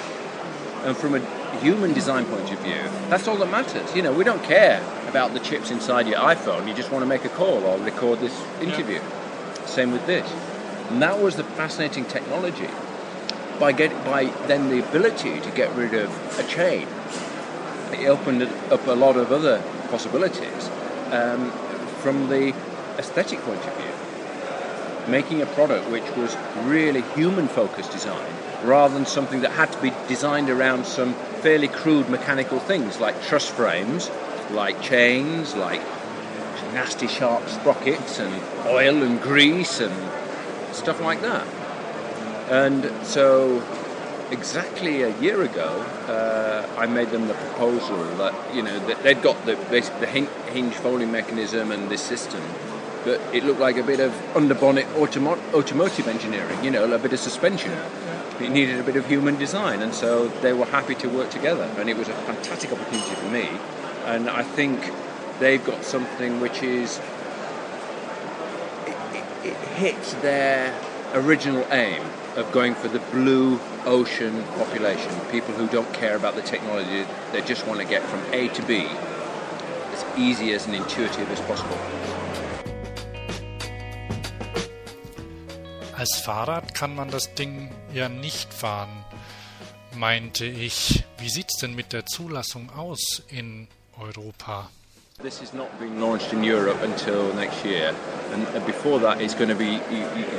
And 0.83 0.97
from 0.97 1.15
a 1.15 1.59
human 1.59 1.93
design 1.93 2.25
point 2.25 2.51
of 2.51 2.59
view, 2.59 2.83
that's 3.07 3.29
all 3.29 3.37
that 3.37 3.49
matters. 3.49 3.95
You 3.95 4.01
know, 4.01 4.11
we 4.11 4.25
don't 4.25 4.43
care 4.43 4.83
about 5.07 5.33
the 5.33 5.39
chips 5.39 5.71
inside 5.71 6.07
your 6.07 6.19
iPhone. 6.19 6.67
You 6.67 6.73
just 6.73 6.91
want 6.91 7.03
to 7.03 7.07
make 7.07 7.23
a 7.23 7.29
call 7.29 7.63
or 7.63 7.77
record 7.77 8.19
this 8.19 8.37
interview. 8.59 8.99
Same 9.65 9.93
with 9.93 10.05
this. 10.05 10.29
And 10.89 11.01
that 11.01 11.19
was 11.21 11.35
the 11.35 11.43
fascinating 11.43 12.05
technology. 12.05 12.69
By 13.59 13.71
get, 13.71 13.91
by 14.05 14.25
then 14.47 14.69
the 14.69 14.79
ability 14.79 15.39
to 15.39 15.51
get 15.51 15.73
rid 15.75 15.93
of 15.93 16.39
a 16.39 16.43
chain, 16.43 16.87
it 17.91 18.07
opened 18.07 18.43
up 18.43 18.85
a 18.87 18.91
lot 18.91 19.17
of 19.17 19.31
other 19.31 19.63
possibilities 19.89 20.69
um, 21.11 21.51
from 22.01 22.29
the 22.29 22.53
aesthetic 22.97 23.39
point 23.39 23.65
of 23.65 23.73
view. 23.77 25.11
Making 25.11 25.41
a 25.41 25.45
product 25.45 25.89
which 25.89 26.09
was 26.15 26.35
really 26.63 27.01
human 27.13 27.47
focused 27.47 27.91
design 27.91 28.25
rather 28.63 28.93
than 28.93 29.05
something 29.05 29.41
that 29.41 29.51
had 29.51 29.71
to 29.71 29.81
be 29.81 29.91
designed 30.07 30.49
around 30.49 30.85
some 30.85 31.13
fairly 31.41 31.67
crude 31.67 32.09
mechanical 32.09 32.59
things 32.59 32.99
like 32.99 33.21
truss 33.23 33.47
frames, 33.47 34.09
like 34.51 34.81
chains, 34.81 35.55
like 35.55 35.81
nasty 36.73 37.07
sharp 37.07 37.47
sprockets 37.47 38.19
and 38.19 38.43
oil 38.67 39.01
and 39.03 39.21
grease 39.21 39.79
and 39.79 39.93
stuff 40.75 41.01
like 41.01 41.21
that. 41.21 41.45
And 42.49 42.91
so, 43.05 43.63
exactly 44.31 45.01
a 45.01 45.09
year 45.19 45.41
ago, 45.41 45.69
uh, 46.07 46.67
I 46.77 46.85
made 46.85 47.09
them 47.09 47.27
the 47.27 47.33
proposal 47.33 48.03
that 48.17 48.33
you 48.53 48.61
know 48.61 48.77
that 48.87 49.01
they'd 49.03 49.21
got 49.21 49.45
the 49.45 49.55
the 49.71 50.07
hinge 50.07 50.73
folding 50.75 51.11
mechanism 51.11 51.71
and 51.71 51.89
this 51.89 52.01
system, 52.01 52.41
but 53.03 53.19
it 53.33 53.43
looked 53.43 53.59
like 53.59 53.77
a 53.77 53.83
bit 53.83 53.99
of 53.99 54.11
underbonnet 54.33 54.85
automo- 54.93 55.39
automotive 55.53 56.07
engineering. 56.07 56.63
You 56.63 56.71
know, 56.71 56.91
a 56.91 56.99
bit 56.99 57.13
of 57.13 57.19
suspension. 57.19 57.71
It 58.39 58.51
needed 58.51 58.79
a 58.79 58.83
bit 58.83 58.97
of 58.97 59.07
human 59.07 59.37
design, 59.37 59.81
and 59.81 59.93
so 59.93 60.27
they 60.41 60.51
were 60.53 60.65
happy 60.65 60.95
to 60.95 61.07
work 61.07 61.29
together, 61.29 61.69
and 61.79 61.89
it 61.89 61.97
was 61.97 62.09
a 62.09 62.13
fantastic 62.13 62.71
opportunity 62.71 63.15
for 63.15 63.29
me. 63.29 63.47
And 64.05 64.29
I 64.29 64.43
think 64.43 64.91
they've 65.39 65.63
got 65.63 65.83
something 65.83 66.41
which 66.41 66.61
is 66.61 66.99
it, 69.45 69.51
it, 69.51 69.53
it 69.53 69.67
hits 69.77 70.13
their 70.15 70.73
original 71.13 71.65
aim 71.71 72.01
of 72.35 72.51
going 72.51 72.75
for 72.75 72.87
the 72.89 72.99
blue 73.11 73.59
ocean 73.85 74.43
population, 74.57 75.11
people 75.31 75.53
who 75.53 75.67
don't 75.67 75.91
care 75.93 76.15
about 76.15 76.35
the 76.35 76.41
technology, 76.41 77.05
they 77.31 77.41
just 77.41 77.65
want 77.67 77.79
to 77.79 77.85
get 77.85 78.01
from 78.03 78.19
A 78.33 78.49
to 78.49 78.61
B 78.63 78.87
as 79.93 80.05
easy 80.17 80.53
as 80.53 80.65
and 80.65 80.75
intuitive 80.75 81.31
as 81.31 81.39
possible. 81.41 81.77
Als 85.97 86.19
Fahrrad 86.19 86.73
kann 86.73 86.93
man 86.93 87.09
das 87.09 87.33
Ding 87.35 87.71
ja 87.93 88.09
nicht 88.09 88.53
fahren, 88.53 89.05
meinte 89.95 90.45
ich. 90.45 91.05
Wie 91.17 91.29
sieht's 91.29 91.57
denn 91.59 91.73
mit 91.73 91.93
der 91.93 92.05
Zulassung 92.05 92.69
aus 92.75 93.23
in 93.29 93.69
Europa? 93.97 94.69
This 95.21 95.41
is 95.41 95.53
not 95.53 95.79
being 95.79 96.01
launched 96.01 96.33
in 96.33 96.43
Europe 96.43 96.81
until 96.81 97.33
next 97.33 97.63
year, 97.63 97.95
and 98.31 98.45
uh, 98.47 98.59
before 98.65 98.99
that, 98.99 99.21
it's 99.21 99.33
going 99.33 99.47
to 99.47 99.55
be 99.55 99.77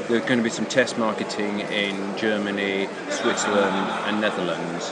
there's 0.07 0.25
going 0.27 0.39
to 0.39 0.43
be 0.43 0.51
some 0.51 0.67
test 0.67 0.99
marketing 0.99 1.61
in 1.61 2.17
Germany, 2.19 2.87
Switzerland, 3.09 3.75
and 4.05 4.21
Netherlands. 4.21 4.91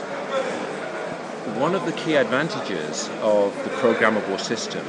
One 1.59 1.75
of 1.75 1.85
the 1.85 1.91
key 1.91 2.15
advantages 2.15 3.09
of 3.21 3.55
the 3.63 3.69
programmable 3.69 4.39
system 4.39 4.85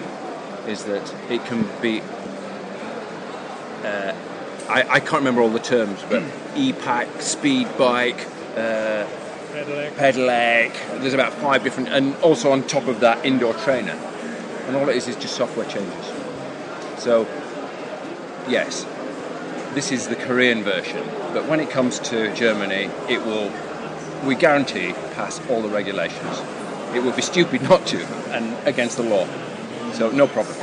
is 0.66 0.84
that 0.84 1.14
it 1.30 1.44
can 1.44 1.68
be. 1.82 2.00
Uh, 3.84 4.14
I, 4.70 4.86
I 4.88 5.00
can't 5.00 5.20
remember 5.20 5.42
all 5.42 5.50
the 5.50 5.58
terms, 5.58 6.02
but 6.08 6.22
EPAC, 6.54 7.20
speed 7.20 7.68
bike, 7.76 8.26
uh, 8.56 9.06
Pedelec. 9.52 9.90
pedelec. 9.92 11.00
There's 11.02 11.14
about 11.14 11.34
five 11.34 11.62
different, 11.62 11.90
and 11.90 12.16
also 12.22 12.50
on 12.50 12.62
top 12.66 12.88
of 12.88 13.00
that, 13.00 13.26
indoor 13.26 13.52
trainer. 13.52 13.96
And 14.66 14.76
all 14.76 14.88
it 14.88 14.96
is 14.96 15.06
is 15.08 15.16
just 15.16 15.36
software 15.36 15.66
changes. 15.68 16.06
So, 16.98 17.26
yes, 18.48 18.84
this 19.74 19.92
is 19.92 20.08
the 20.08 20.16
Korean 20.16 20.62
version, 20.64 21.04
but 21.32 21.46
when 21.46 21.60
it 21.60 21.70
comes 21.70 21.98
to 22.10 22.32
Germany, 22.34 22.90
it 23.08 23.24
will, 23.24 23.52
we 24.26 24.34
guarantee, 24.34 24.92
pass 25.14 25.40
all 25.48 25.62
the 25.62 25.68
regulations. 25.68 26.42
It 26.94 27.02
would 27.04 27.14
be 27.16 27.22
stupid 27.22 27.62
not 27.62 27.86
to, 27.88 28.04
and 28.32 28.56
against 28.66 28.96
the 28.96 29.02
law. 29.04 29.26
So, 29.92 30.10
no 30.10 30.26
problem. 30.26 30.56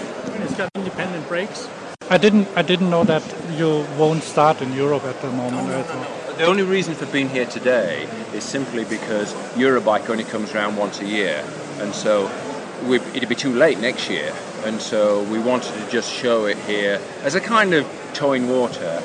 It's 0.43 0.55
got 0.55 0.69
independent 0.75 1.27
brakes. 1.27 1.69
I 2.09 2.17
didn't. 2.17 2.47
I 2.55 2.61
didn't 2.63 2.89
know 2.89 3.05
that 3.05 3.23
you 3.57 3.85
won't 3.97 4.23
start 4.23 4.61
in 4.61 4.73
Europe 4.73 5.05
at 5.05 5.21
the 5.21 5.29
moment. 5.31 5.69
I 5.69 5.83
thought- 5.83 6.37
The 6.37 6.45
only 6.45 6.63
reason 6.63 6.95
for 6.95 7.05
being 7.05 7.29
here 7.29 7.45
today 7.45 8.07
is 8.33 8.43
simply 8.43 8.83
because 8.83 9.33
Eurobike 9.55 10.09
only 10.09 10.25
comes 10.25 10.53
around 10.53 10.75
once 10.75 10.99
a 10.99 11.05
year, 11.05 11.43
and 11.79 11.93
so 11.93 12.23
we, 12.23 12.42
it'd 12.91 13.29
be 13.29 13.35
too 13.35 13.53
late 13.53 13.79
next 13.79 14.09
year. 14.09 14.33
And 14.65 14.81
so 14.81 15.23
we 15.23 15.39
wanted 15.39 15.73
to 15.73 15.89
just 15.89 16.11
show 16.11 16.45
it 16.45 16.57
here 16.59 17.01
as 17.23 17.35
a 17.35 17.41
kind 17.41 17.73
of 17.73 17.85
towing 18.13 18.49
water. 18.49 19.01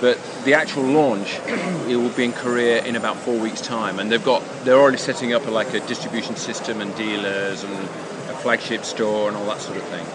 But 0.00 0.20
the 0.44 0.54
actual 0.54 0.82
launch, 0.82 1.40
it 1.88 1.96
will 1.96 2.10
be 2.10 2.24
in 2.24 2.32
Korea 2.32 2.84
in 2.84 2.96
about 2.96 3.16
four 3.16 3.38
weeks' 3.38 3.60
time, 3.60 3.98
and 3.98 4.12
they've 4.12 4.22
got 4.22 4.42
they're 4.64 4.78
already 4.78 4.98
setting 4.98 5.32
up 5.32 5.46
a, 5.46 5.50
like 5.50 5.72
a 5.72 5.80
distribution 5.86 6.36
system 6.36 6.80
and 6.80 6.94
dealers 6.96 7.64
and 7.64 7.72
a 7.74 8.36
flagship 8.42 8.84
store 8.84 9.28
and 9.28 9.36
all 9.36 9.46
that 9.46 9.60
sort 9.60 9.78
of 9.78 9.84
thing. 9.84 10.06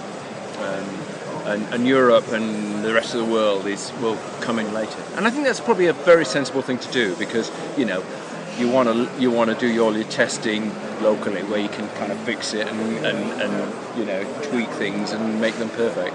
Um, 0.63 1.01
and, 1.43 1.73
and 1.73 1.87
Europe 1.87 2.31
and 2.31 2.83
the 2.83 2.93
rest 2.93 3.15
of 3.15 3.25
the 3.25 3.31
world 3.31 3.65
is 3.65 3.91
will 4.01 4.17
come 4.41 4.59
in 4.59 4.71
later. 4.73 5.01
And 5.15 5.25
I 5.25 5.31
think 5.31 5.45
that's 5.45 5.59
probably 5.59 5.87
a 5.87 5.93
very 5.93 6.25
sensible 6.25 6.61
thing 6.61 6.77
to 6.77 6.91
do 6.91 7.15
because 7.15 7.51
you 7.77 7.85
know 7.85 8.03
you 8.59 8.67
want 8.69 8.87
to 8.89 9.09
you 9.21 9.31
want 9.31 9.49
to 9.49 9.55
do 9.57 9.83
all 9.83 9.95
your 9.95 10.07
testing 10.09 10.71
locally 11.01 11.41
where 11.43 11.59
you 11.59 11.69
can 11.69 11.87
kind 11.99 12.11
of 12.11 12.17
fix 12.19 12.53
it 12.53 12.67
and, 12.67 13.05
and, 13.05 13.41
and 13.41 13.97
you 13.97 14.05
know 14.05 14.23
tweak 14.43 14.69
things 14.69 15.11
and 15.11 15.39
make 15.41 15.55
them 15.55 15.69
perfect. 15.69 16.13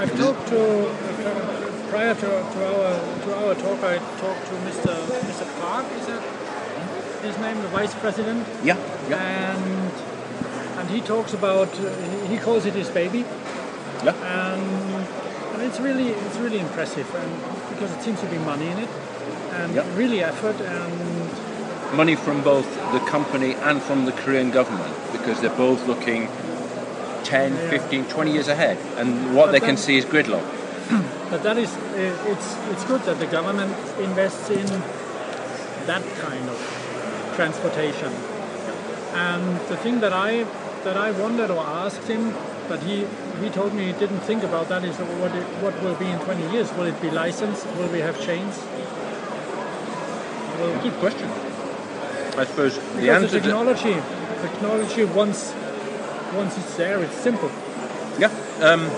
I've 0.00 0.16
talked 0.18 0.48
to 0.48 0.88
I've 0.88 1.88
prior 1.90 2.14
to, 2.14 2.20
to 2.20 2.26
our 2.26 3.22
to 3.24 3.34
our 3.36 3.54
talk, 3.54 3.78
I 3.84 3.98
talked 4.18 4.46
to 4.46 4.54
Mr. 4.68 4.94
Mr. 5.30 5.60
Park. 5.60 5.86
Is 6.00 6.06
that 6.06 6.22
his 7.22 7.38
name, 7.38 7.60
the 7.62 7.68
vice 7.68 7.94
president? 7.94 8.46
Yeah, 8.64 8.76
yeah, 9.08 9.54
And 9.54 9.92
and 10.78 10.90
he 10.90 11.00
talks 11.02 11.34
about 11.34 11.68
uh, 11.78 11.94
he- 12.26 12.34
he 12.34 12.38
calls 12.38 12.64
it 12.66 12.74
his 12.74 12.88
baby, 12.88 13.24
yeah. 14.02 14.14
and, 14.24 14.62
and 15.52 15.62
it's 15.62 15.78
really 15.78 16.08
it's 16.08 16.38
really 16.38 16.58
impressive, 16.58 17.06
and 17.14 17.30
because 17.72 17.92
it 17.96 18.02
seems 18.02 18.20
to 18.20 18.26
be 18.26 18.38
money 18.38 18.66
in 18.66 18.78
it, 18.78 18.88
and 19.54 19.74
Yep. 19.74 19.86
really 19.96 20.22
effort, 20.22 20.56
and 20.60 20.92
Money 21.94 22.14
from 22.16 22.42
both 22.42 22.66
the 22.92 23.00
company 23.00 23.54
and 23.68 23.82
from 23.82 24.06
the 24.06 24.12
Korean 24.12 24.50
government 24.50 24.94
because 25.12 25.42
they're 25.42 25.58
both 25.68 25.86
looking 25.86 26.26
10, 27.24 27.52
Yeah. 27.52 27.68
15, 27.70 28.04
20 28.06 28.30
years 28.32 28.48
ahead. 28.48 28.78
And 28.96 29.36
what 29.36 29.46
But 29.46 29.52
they 29.52 29.60
can 29.60 29.76
see 29.76 29.98
is 29.98 30.06
gridlock. 30.06 30.42
but 31.30 31.42
that 31.42 31.58
is 31.58 31.70
it's 32.32 32.56
it's 32.72 32.84
good 32.84 33.02
that 33.04 33.18
the 33.18 33.26
government 33.26 33.74
invests 34.00 34.48
in 34.48 34.66
that 35.86 36.02
kind 36.20 36.48
of 36.48 36.58
transportation. 37.36 38.12
And 39.14 39.60
the 39.68 39.76
thing 39.76 40.00
that 40.00 40.14
I 40.14 40.46
that 40.84 40.96
I 40.96 41.10
wondered 41.10 41.50
or 41.50 41.62
asked 41.84 42.08
him, 42.08 42.32
but 42.68 42.80
he 42.88 43.06
he 43.42 43.50
told 43.50 43.74
me 43.74 43.82
he 43.92 43.92
didn't 43.92 44.20
think 44.20 44.42
about 44.44 44.68
that 44.68 44.82
is 44.84 44.96
what 44.96 45.32
it, 45.34 45.46
what 45.64 45.74
will 45.82 45.94
be 45.96 46.08
in 46.08 46.18
20 46.20 46.52
years. 46.52 46.72
Will 46.76 46.86
it 46.86 47.00
be 47.02 47.10
licensed? 47.10 47.66
Will 47.78 47.88
we 47.88 48.00
have 48.00 48.18
chains? 48.20 48.54
Good 50.62 50.94
question. 50.94 51.28
I 52.38 52.44
suppose 52.44 52.76
the 52.76 52.80
because 52.80 53.00
the 53.00 53.10
answer 53.10 53.28
to, 53.28 53.40
technology, 53.40 53.94
technology 54.40 55.04
once 55.04 55.52
once 56.34 56.56
it's 56.56 56.76
there, 56.76 57.02
it's 57.02 57.16
simple. 57.16 57.50
Yeah. 58.18 58.30
Um, 58.60 58.88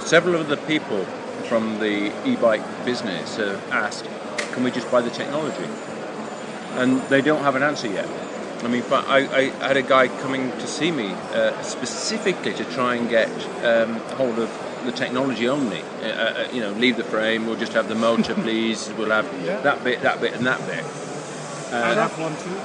several 0.00 0.34
of 0.34 0.48
the 0.48 0.56
people 0.56 1.04
from 1.48 1.78
the 1.78 2.12
e-bike 2.28 2.62
business 2.84 3.36
have 3.36 3.70
asked, 3.70 4.04
can 4.52 4.64
we 4.64 4.70
just 4.70 4.90
buy 4.90 5.00
the 5.00 5.10
technology? 5.10 5.64
And 6.72 7.00
they 7.02 7.22
don't 7.22 7.42
have 7.42 7.56
an 7.56 7.62
answer 7.62 7.88
yet. 7.88 8.08
I 8.62 8.68
mean, 8.68 8.82
I, 8.90 9.50
I 9.62 9.66
had 9.66 9.76
a 9.76 9.82
guy 9.82 10.08
coming 10.08 10.50
to 10.50 10.66
see 10.66 10.90
me 10.90 11.12
uh, 11.32 11.60
specifically 11.62 12.52
to 12.54 12.64
try 12.64 12.96
and 12.96 13.08
get 13.08 13.28
um, 13.64 13.94
hold 14.16 14.38
of 14.38 14.50
the 14.90 14.96
technology 14.96 15.48
only. 15.48 15.82
Uh, 16.02 16.06
uh, 16.06 16.48
you 16.52 16.60
know, 16.60 16.72
leave 16.72 16.96
the 16.96 17.04
frame. 17.04 17.46
We'll 17.46 17.56
just 17.58 17.74
have 17.74 17.88
the 17.88 17.94
motor, 17.94 18.34
please. 18.46 18.90
We'll 18.96 19.10
have 19.10 19.26
Yeah. 19.44 19.60
that 19.60 19.84
bit, 19.84 20.00
that 20.02 20.20
bit, 20.20 20.32
and 20.34 20.46
that 20.46 20.58
bit. 20.66 20.84
I 21.72 21.92
have 21.94 22.18
one 22.18 22.34
too. 22.36 22.56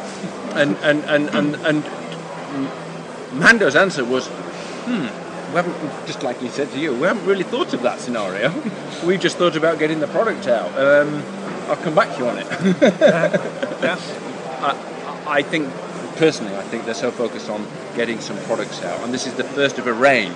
And 0.58 0.78
and 0.78 1.04
and 1.06 1.30
and, 1.36 1.56
and 1.68 3.40
Mando's 3.40 3.76
answer 3.76 4.06
was, 4.06 4.28
hmm, 4.28 5.02
we 5.52 5.56
haven't, 5.60 6.08
just 6.08 6.24
like 6.24 6.40
he 6.40 6.48
said 6.48 6.72
to 6.72 6.80
you, 6.80 6.94
we 6.94 7.02
haven't 7.08 7.26
really 7.26 7.44
thought 7.44 7.74
of 7.74 7.82
that 7.82 8.00
scenario. 8.00 8.54
we 9.06 9.18
just 9.18 9.38
thought 9.38 9.58
about 9.58 9.78
getting 9.80 10.00
the 10.00 10.08
product 10.08 10.48
out. 10.48 10.72
Um, 10.80 11.22
I'll 11.68 11.76
come 11.78 11.96
back 11.96 12.14
to 12.16 12.20
you 12.20 12.28
on 12.30 12.38
it. 12.40 12.48
Yeah. 13.84 14.00
I, 14.62 14.78
I 15.40 15.42
think, 15.42 15.68
personally, 16.16 16.56
I 16.56 16.64
think 16.64 16.86
they're 16.86 16.94
so 16.94 17.12
focused 17.12 17.50
on 17.50 17.68
getting 17.98 18.22
some 18.22 18.38
products 18.46 18.82
out, 18.82 19.02
and 19.02 19.14
this 19.14 19.28
is 19.28 19.34
the 19.34 19.44
first 19.44 19.78
of 19.78 19.88
a 19.88 19.92
range. 19.94 20.34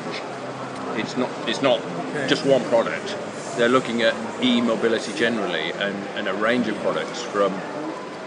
It's 0.97 1.15
not, 1.17 1.29
it's 1.47 1.61
not 1.61 1.79
Okay. 2.09 2.27
just 2.27 2.45
one 2.45 2.63
product. 2.65 3.15
They're 3.57 3.69
looking 3.69 4.01
at 4.01 4.15
e-mobility 4.43 5.13
generally 5.13 5.71
and, 5.73 5.95
and 6.15 6.27
a 6.27 6.33
range 6.33 6.67
of 6.67 6.75
products 6.77 7.21
from, 7.21 7.53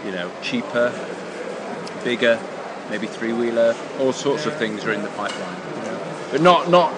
you 0.05 0.11
know, 0.11 0.29
cheaper, 0.41 0.91
bigger, 2.03 2.39
maybe 2.89 3.07
three-wheeler, 3.07 3.75
all 3.99 4.13
sorts 4.13 4.45
of 4.45 4.55
things 4.55 4.85
are 4.85 4.91
in 4.93 5.01
the 5.03 5.09
pipeline. 5.09 5.55
But 6.31 6.41
not 6.41 6.69
not 6.69 6.93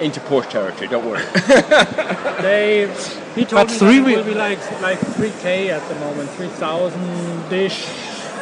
into 0.00 0.20
Porsche 0.20 0.50
territory. 0.50 0.88
Don't 0.88 1.04
worry. 1.06 1.22
They 2.42 2.86
he 3.34 3.44
told 3.46 3.68
But 3.68 3.70
me 3.70 3.78
three 3.78 4.00
that 4.00 4.08
it 4.10 4.16
will 4.16 4.24
be 4.24 4.34
like 4.34 4.58
like 4.82 4.98
3k 4.98 5.68
at 5.70 5.86
the 5.88 5.94
moment, 5.96 6.28
3,000 6.30 7.48
dish 7.48 7.86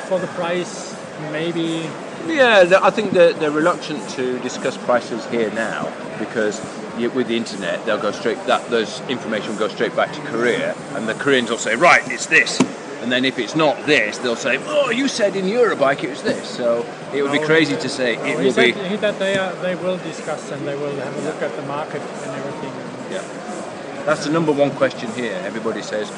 for 0.09 0.19
the 0.19 0.27
price, 0.29 0.97
maybe. 1.31 1.89
Yeah, 2.27 2.81
I 2.83 2.91
think 2.91 3.13
they're, 3.13 3.33
they're 3.33 3.51
reluctant 3.51 4.09
to 4.11 4.39
discuss 4.41 4.77
prices 4.77 5.27
here 5.27 5.51
now 5.53 5.93
because 6.19 6.61
with 6.97 7.27
the 7.27 7.37
internet 7.37 7.85
they'll 7.85 8.01
go 8.01 8.13
straight 8.13 8.39
that 8.47 8.69
those 8.71 9.01
information 9.09 9.51
will 9.51 9.59
go 9.59 9.69
straight 9.69 9.97
back 9.97 10.13
to 10.13 10.21
Korea, 10.23 10.75
and 10.95 11.09
the 11.09 11.15
Koreans 11.15 11.51
will 11.51 11.59
say, 11.59 11.75
right, 11.75 12.03
it's 12.11 12.27
this, 12.27 12.61
and 13.03 13.11
then 13.11 13.25
if 13.25 13.39
it's 13.39 13.57
not 13.57 13.87
this, 13.87 14.19
they'll 14.19 14.37
say, 14.37 14.59
oh, 14.67 14.91
you 14.91 15.09
said 15.09 15.35
in 15.35 15.47
Eurobike 15.47 16.05
it 16.05 16.11
was 16.11 16.23
this. 16.23 16.49
So 16.49 16.87
it 17.13 17.23
would 17.23 17.33
be 17.33 17.41
oh, 17.41 17.47
crazy 17.47 17.77
to 17.77 17.89
say 17.89 18.17
no, 18.17 18.25
it 18.25 18.39
will 18.39 18.53
said, 18.53 18.75
be. 18.75 18.89
he, 18.89 18.97
that 18.97 19.19
they 19.19 19.37
are, 19.37 19.53
they 19.57 19.75
will 19.75 19.99
discuss 19.99 20.53
and 20.53 20.67
they 20.67 20.77
will 20.77 20.95
have 20.95 21.17
a 21.17 21.21
look 21.23 21.43
at 21.43 21.55
the 21.57 21.63
market 21.63 22.01
and 22.01 22.31
everything. 22.31 22.71
Yeah, 23.11 24.05
that's 24.05 24.25
the 24.25 24.33
number 24.33 24.53
one 24.53 24.71
question 24.71 25.11
here. 25.13 25.35
Everybody 25.45 25.83
says, 25.83 26.09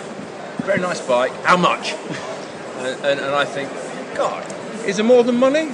very 0.64 0.80
nice 0.80 1.00
bike, 1.00 1.32
how 1.44 1.56
much? 1.56 1.92
and, 2.78 3.04
and, 3.04 3.20
and 3.20 3.34
I 3.34 3.46
think, 3.46 3.70
God, 4.14 4.44
is 4.86 4.98
it 4.98 5.04
more 5.04 5.24
than 5.24 5.36
money? 5.36 5.70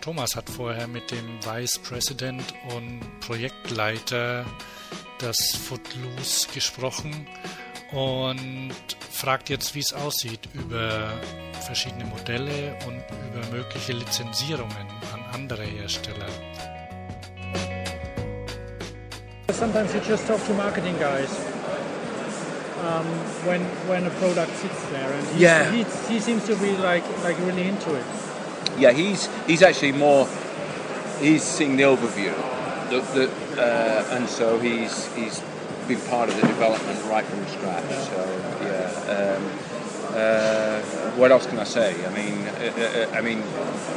Thomas 0.00 0.36
hat 0.36 0.50
vorher 0.50 0.86
mit 0.86 1.10
dem 1.10 1.38
Vice 1.42 1.78
President 1.78 2.42
und 2.76 3.00
Projektleiter 3.20 4.44
des 5.20 5.56
Footloose 5.56 6.48
gesprochen 6.52 7.26
und 7.92 8.74
fragt 9.10 9.48
jetzt, 9.48 9.74
wie 9.74 9.80
es 9.80 9.94
aussieht 9.94 10.48
über 10.52 11.10
verschiedene 11.64 12.04
Modelle 12.04 12.76
und 12.86 13.02
über 13.30 13.46
mögliche 13.56 13.92
Lizenzierungen 13.92 14.86
an 15.14 15.24
andere 15.32 15.64
Hersteller. 15.64 16.28
Sometimes 19.50 19.94
you 19.94 20.00
just 20.06 20.26
talk 20.26 20.44
to 20.46 20.52
marketing 20.52 20.98
guys 20.98 21.53
um, 22.84 23.06
when 23.46 23.60
when 23.88 24.06
a 24.06 24.10
product 24.10 24.54
sits 24.56 24.84
there, 24.90 25.10
and 25.12 25.26
he, 25.28 25.42
Yeah. 25.42 25.70
he, 25.72 25.84
he 26.12 26.20
seems 26.20 26.44
to 26.46 26.56
be 26.56 26.76
like 26.76 27.04
like 27.24 27.38
really 27.40 27.66
into 27.68 27.94
it. 27.94 28.04
Yeah, 28.78 28.92
he's 28.92 29.28
he's 29.46 29.62
actually 29.62 29.92
more. 29.92 30.28
He's 31.20 31.42
seeing 31.42 31.76
the 31.76 31.84
overview, 31.84 32.34
the, 32.90 33.00
the, 33.14 33.30
uh, 33.62 34.16
and 34.16 34.28
so 34.28 34.58
he's 34.58 35.06
he's 35.14 35.40
been 35.88 36.00
part 36.10 36.28
of 36.28 36.34
the 36.40 36.46
development 36.46 36.98
right 37.08 37.24
from 37.24 37.46
scratch. 37.46 37.90
So 38.10 38.18
yeah. 38.62 39.36
Um, 39.36 39.50
uh, 40.14 40.80
what 41.16 41.32
else 41.32 41.46
can 41.46 41.58
I 41.58 41.64
say? 41.64 41.94
I 42.06 42.10
mean, 42.14 42.46
uh, 42.46 43.08
uh, 43.12 43.16
I 43.16 43.20
mean, 43.20 43.42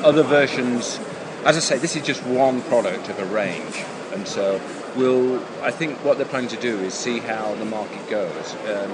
other 0.04 0.23
versions. 0.23 1.00
As 1.47 1.55
I 1.55 1.62
say, 1.62 1.77
this 1.77 1.95
is 1.95 2.05
just 2.05 2.21
one 2.25 2.62
product 2.63 3.07
of 3.07 3.17
a 3.19 3.25
range, 3.25 3.81
and 4.12 4.27
so 4.27 4.60
we'll. 4.97 5.41
I 5.63 5.71
think 5.71 6.03
what 6.03 6.17
they're 6.17 6.27
planning 6.27 6.49
to 6.49 6.57
do 6.57 6.77
is 6.79 6.93
see 6.93 7.19
how 7.19 7.55
the 7.55 7.63
market 7.63 8.10
goes. 8.10 8.53
Um, 8.67 8.91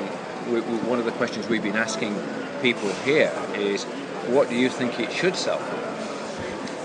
we, 0.54 0.62
we, 0.62 0.78
one 0.88 1.00
of 1.00 1.06
the 1.06 1.14
questions 1.14 1.48
we've 1.48 1.64
been 1.64 1.76
asking 1.76 2.16
people 2.62 2.90
here 3.06 3.34
is, 3.56 3.86
what 4.26 4.52
do 4.52 4.56
you 4.56 4.70
think 4.70 5.00
it 5.00 5.12
should 5.12 5.36
sell 5.36 5.58
for? 5.58 5.78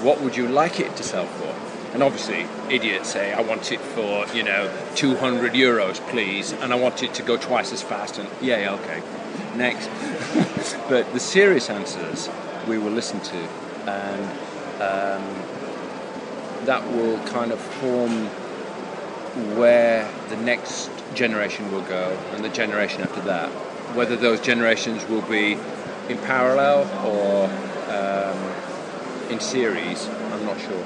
What 0.02 0.22
would 0.22 0.38
you 0.38 0.48
like 0.48 0.80
it 0.80 0.96
to 0.96 1.02
sell 1.02 1.26
for? 1.26 1.54
And 1.92 2.02
obviously, 2.02 2.46
idiots 2.74 3.10
say, 3.10 3.34
I 3.34 3.42
want 3.42 3.70
it 3.70 3.80
for, 3.80 4.24
you 4.34 4.44
know, 4.44 4.74
200 4.94 5.52
euros, 5.52 5.96
please, 6.08 6.52
and 6.52 6.72
I 6.72 6.76
want 6.76 7.02
it 7.02 7.12
to 7.12 7.22
go 7.22 7.36
twice 7.36 7.74
as 7.74 7.82
fast. 7.82 8.16
And 8.16 8.26
yeah, 8.40 8.72
okay, 8.80 9.02
next. 9.54 9.90
but 10.88 11.12
the 11.12 11.20
serious 11.20 11.68
answers 11.68 12.30
we 12.66 12.78
will 12.78 12.90
listen 12.92 13.20
to, 13.20 13.36
and 13.86 14.38
um, 14.80 15.57
that 16.68 16.84
will 16.92 17.18
kind 17.28 17.50
of 17.50 17.58
form 17.80 18.12
where 19.56 20.06
the 20.28 20.36
next 20.36 20.90
generation 21.14 21.72
will 21.72 21.86
go 21.88 22.14
and 22.34 22.44
the 22.44 22.50
generation 22.50 23.00
after 23.00 23.22
that. 23.22 23.48
Whether 23.96 24.16
those 24.16 24.38
generations 24.42 25.02
will 25.08 25.22
be 25.22 25.56
in 26.10 26.18
parallel 26.18 26.84
or 27.08 27.48
um, 27.96 28.38
in 29.32 29.40
series, 29.40 30.06
I'm 30.32 30.44
not 30.44 30.60
sure. 30.60 30.84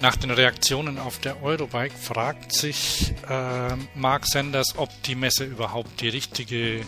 Nach 0.00 0.16
den 0.16 0.32
Reaktionen 0.32 0.98
auf 0.98 1.18
der 1.20 1.42
Eurobike 1.42 1.96
fragt 1.96 2.52
sich 2.52 3.14
äh, 3.30 3.76
Mark 3.94 4.26
Sanders, 4.26 4.74
ob 4.76 4.90
die 5.04 5.14
Messe 5.14 5.44
überhaupt 5.44 6.00
die 6.00 6.08
richtige, 6.08 6.82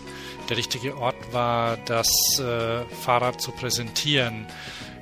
der 0.48 0.56
richtige 0.56 0.96
Ort 0.96 1.32
war, 1.32 1.76
das 1.86 2.08
äh, 2.38 2.84
Fahrrad 2.94 3.40
zu 3.40 3.52
präsentieren. 3.52 4.46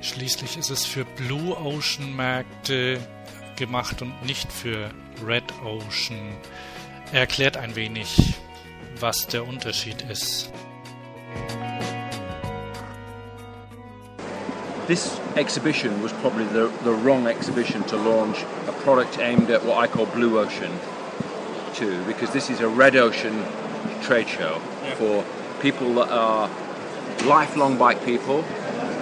Schließlich 0.01 0.57
ist 0.57 0.69
es 0.69 0.85
für 0.85 1.05
Blue 1.05 1.55
Ocean 1.57 2.15
Märkte 2.15 2.99
gemacht 3.55 4.01
und 4.01 4.23
nicht 4.25 4.51
für 4.51 4.89
Red 5.25 5.43
Ocean. 5.63 6.35
Er 7.11 7.21
erklärt 7.21 7.57
ein 7.57 7.75
wenig, 7.75 8.35
was 8.99 9.27
der 9.27 9.47
Unterschied 9.47 10.01
ist. 10.09 10.51
This 14.87 15.19
exhibition 15.35 15.91
was 16.03 16.13
probably 16.21 16.45
the, 16.53 16.69
the 16.83 16.91
wrong 17.03 17.25
exhibition 17.25 17.83
to 17.87 17.97
launch 17.97 18.37
a 18.67 18.71
product 18.83 19.17
aimed 19.17 19.49
at 19.49 19.65
what 19.65 19.83
I 19.83 19.87
call 19.87 20.05
Blue 20.05 20.39
Ocean 20.39 20.69
too, 21.73 22.03
because 22.05 22.31
this 22.31 22.49
is 22.49 22.61
a 22.61 22.67
red 22.67 22.95
ocean 22.95 23.33
trade 24.03 24.27
show 24.29 24.61
For 24.93 25.25
people 25.59 25.95
that 25.95 26.09
are 26.09 26.49
lifelong 27.25 27.77
bike 27.77 28.03
people 28.05 28.43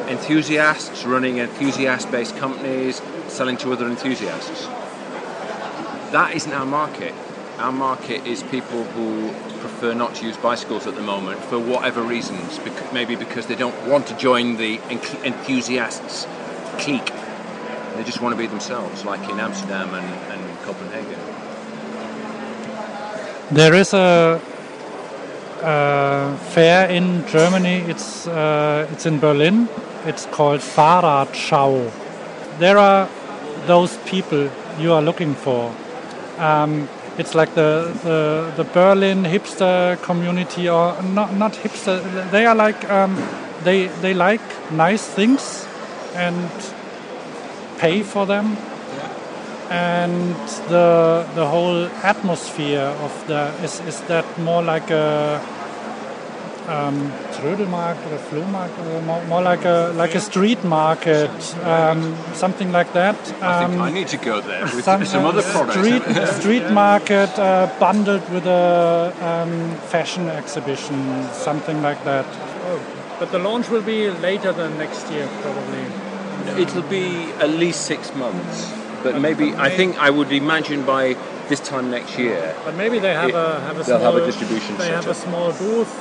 enthusiasts 0.07 1.05
running 1.05 1.37
enthusiast-based 1.37 2.35
companies, 2.37 3.01
selling 3.27 3.57
to 3.57 3.71
other 3.73 3.87
enthusiasts. 3.87 4.65
That 6.11 6.33
isn't 6.35 6.51
our 6.51 6.65
market. 6.65 7.13
Our 7.57 7.71
market 7.71 8.25
is 8.25 8.43
people 8.43 8.83
who 8.83 9.31
prefer 9.59 9.93
not 9.93 10.15
to 10.15 10.25
use 10.25 10.37
bicycles 10.37 10.87
at 10.87 10.95
the 10.95 11.01
moment 11.01 11.39
for 11.45 11.57
whatever 11.57 12.01
reasons. 12.01 12.59
Maybe 12.91 13.15
because 13.15 13.47
they 13.47 13.55
don't 13.55 13.87
want 13.87 14.07
to 14.07 14.17
join 14.17 14.57
the 14.57 14.79
enthusiasts 15.23 16.27
clique. 16.79 17.11
They 17.95 18.03
just 18.03 18.21
want 18.21 18.33
to 18.33 18.37
be 18.37 18.47
themselves, 18.47 19.05
like 19.05 19.27
in 19.29 19.39
Amsterdam 19.39 19.93
and, 19.93 20.05
and 20.31 20.59
Copenhagen. 20.61 21.19
There 23.51 23.75
is 23.75 23.93
a, 23.93 24.41
uh 25.63 26.35
fair 26.53 26.89
in 26.89 27.25
Germany. 27.27 27.77
It's 27.87 28.27
uh, 28.27 28.87
it's 28.91 29.05
in 29.05 29.19
Berlin. 29.19 29.67
It's 30.05 30.25
called 30.25 30.59
Fahrradschau. 30.59 31.91
There 32.59 32.77
are 32.77 33.07
those 33.65 33.97
people 34.05 34.49
you 34.79 34.93
are 34.93 35.01
looking 35.01 35.35
for. 35.35 35.73
Um, 36.37 36.89
it's 37.17 37.35
like 37.35 37.53
the, 37.55 37.91
the 38.03 38.51
the 38.57 38.63
Berlin 38.63 39.23
hipster 39.23 40.01
community, 40.01 40.69
or 40.69 41.01
not 41.01 41.33
not 41.33 41.53
hipster. 41.53 42.01
They 42.31 42.45
are 42.45 42.55
like 42.55 42.89
um, 42.89 43.15
they 43.63 43.87
they 44.01 44.13
like 44.13 44.41
nice 44.71 45.05
things 45.05 45.65
and 46.15 46.49
pay 47.77 48.03
for 48.03 48.25
them 48.25 48.57
and 49.69 50.35
the 50.69 51.25
the 51.35 51.45
whole 51.45 51.85
atmosphere 52.03 52.93
of 53.01 53.27
the 53.27 53.51
is, 53.63 53.79
is 53.87 54.01
that 54.01 54.25
more 54.39 54.61
like 54.61 54.91
a 54.91 55.41
um, 56.67 57.11
Trödelmarkt 57.33 57.99
or 58.11 58.17
Flohmarkt 58.29 58.77
or 58.79 59.01
more, 59.01 59.23
more 59.25 59.41
like 59.41 59.65
a 59.65 59.91
like 59.95 60.15
a 60.15 60.19
street 60.19 60.63
market 60.63 61.29
um, 61.65 62.15
something 62.33 62.71
like 62.71 62.93
that 62.93 63.15
I 63.41 63.59
think 63.65 63.73
Um, 63.79 63.81
I 63.81 63.91
need 63.91 64.07
to 64.09 64.17
go 64.17 64.41
there 64.41 64.63
with 64.63 64.83
some, 64.85 65.05
some, 65.05 65.25
uh, 65.25 65.29
other 65.29 65.41
products. 65.43 65.77
street 65.77 66.03
street 66.39 66.69
market 66.71 67.37
uh, 67.39 67.67
bundled 67.79 68.27
with 68.29 68.45
a 68.45 69.13
um, 69.21 69.75
fashion 69.91 70.29
exhibition 70.29 70.97
something 71.33 71.81
like 71.81 72.03
that 72.05 72.25
Oh, 72.65 72.79
but 73.19 73.31
the 73.31 73.39
launch 73.39 73.69
will 73.69 73.81
be 73.81 74.09
later 74.09 74.51
than 74.53 74.77
next 74.77 75.09
year, 75.11 75.27
probably. 75.41 75.83
It'll 76.61 76.81
be 76.89 77.31
at 77.39 77.49
least 77.49 77.81
six 77.85 78.13
months, 78.15 78.71
but 79.03 79.19
maybe 79.19 79.53
I 79.55 79.69
think 79.69 79.97
I 79.99 80.09
would 80.09 80.31
imagine 80.31 80.83
by 80.85 81.15
this 81.49 81.59
time 81.59 81.91
next 81.91 82.17
year. 82.17 82.55
But 82.65 82.75
maybe 82.75 82.99
they 82.99 83.13
have 83.13 83.29
It- 83.29 83.35
a 83.35 83.59
have 83.67 83.77
a 83.79 83.83
they'll 83.83 83.99
small, 83.99 84.13
have 84.13 84.15
a 84.23 84.25
distribution 84.25 84.77
They 84.77 84.91
have 84.99 85.07
a 85.07 85.13
small 85.13 85.51
booth, 85.51 85.91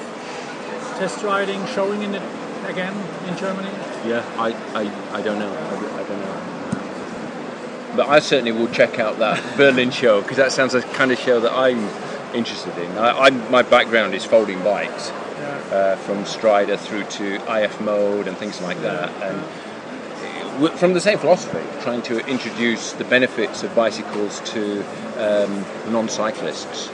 test 1.03 1.25
riding, 1.25 1.67
showing 1.67 2.01
in 2.05 2.15
it 2.15 2.23
again 2.69 2.95
in 3.27 3.37
Germany. 3.37 3.69
Yeah, 4.07 4.25
I, 4.39 4.53
I, 4.73 5.19
I 5.19 5.21
don't 5.21 5.41
know. 5.41 5.53
I, 5.53 5.71
don't- 5.81 5.93
I 5.95 6.03
don't 6.05 6.21
know. 6.21 7.97
But 7.97 8.09
I 8.09 8.21
certainly 8.21 8.53
will 8.53 8.69
check 8.69 9.01
out 9.01 9.19
that 9.19 9.57
Berlin 9.57 9.91
show 9.91 10.23
because 10.23 10.37
that 10.37 10.53
sounds 10.53 10.75
like 10.75 10.87
the 10.89 10.95
kind 10.95 11.11
of 11.11 11.19
show 11.19 11.41
that 11.41 11.51
I'm 11.51 11.89
interested 12.37 12.79
in. 12.79 12.97
I, 12.99 13.19
I'm, 13.25 13.51
my 13.51 13.63
background 13.63 14.15
is 14.15 14.25
folding 14.25 14.63
bikes, 14.63 15.11
uh, 15.11 15.97
from 16.07 16.23
Strida 16.23 16.79
through 16.79 17.03
to 17.19 17.35
IF 17.53 17.81
mode 17.81 18.29
and 18.29 18.37
things 18.37 18.61
like 18.63 18.81
that, 18.83 19.11
and 19.25 20.71
from 20.79 20.95
the 20.95 21.01
same 21.01 21.19
philosophy, 21.19 21.59
trying 21.83 22.03
to 22.03 22.25
introduce 22.29 22.93
the 22.93 23.05
benefits 23.05 23.65
of 23.65 23.75
bicycles 23.75 24.39
to 24.53 24.85
um, 25.19 25.65
non-cyclists. 25.93 26.91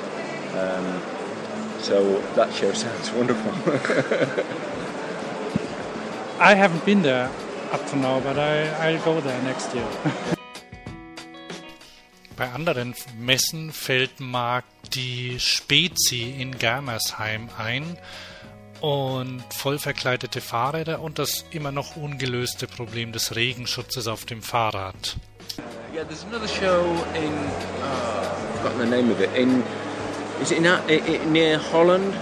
Um, 0.57 1.03
so 1.81 2.21
that 2.35 2.53
show 2.53 2.73
sounds 2.73 3.11
wonderful. 3.19 3.53
I 6.41 6.55
haven't 6.55 6.85
been 6.85 7.03
there 7.03 7.31
up 7.73 7.87
to 7.89 7.97
now 7.97 8.21
but 8.21 8.39
I, 8.39 8.69
I'll 8.91 9.05
go 9.05 9.21
there 9.21 9.43
next 9.43 9.75
year 9.75 9.87
Bei 12.37 12.53
anderen 12.53 12.95
Messen 13.19 13.73
fällt 13.73 14.21
Marc 14.21 14.65
die 14.95 15.41
Spezi 15.41 16.37
in 16.39 16.57
Germersheim 16.57 17.49
ein 17.59 17.99
und 18.81 19.43
voll 19.51 19.81
verkleidete 19.81 20.41
Fahrräder 20.41 21.01
und 21.01 21.19
das 21.19 21.45
immer 21.51 21.73
noch 21.73 21.97
ungelöste 21.97 22.69
Problem 22.69 23.11
des 23.11 23.35
Regenschutzes 23.35 24.07
auf 24.07 24.25
dem 24.25 24.41
Fahrrad. 24.43 25.17
Yeah, 25.93 26.05
there's 26.05 26.25
another 26.31 26.47
show 26.47 26.85
in. 27.17 27.33
Uh, 27.33 28.29
I've 28.31 28.61
forgotten 28.61 28.79
the 28.79 28.87
name 28.87 29.11
of 29.11 29.21
it. 29.21 29.31
In 29.35 29.65
is 30.41 30.51
it 30.53 30.59
in, 30.59 30.67
uh, 30.67 30.83
i 30.89 31.01
i 31.01 31.25
near 31.27 31.59
Holland, 31.59 32.15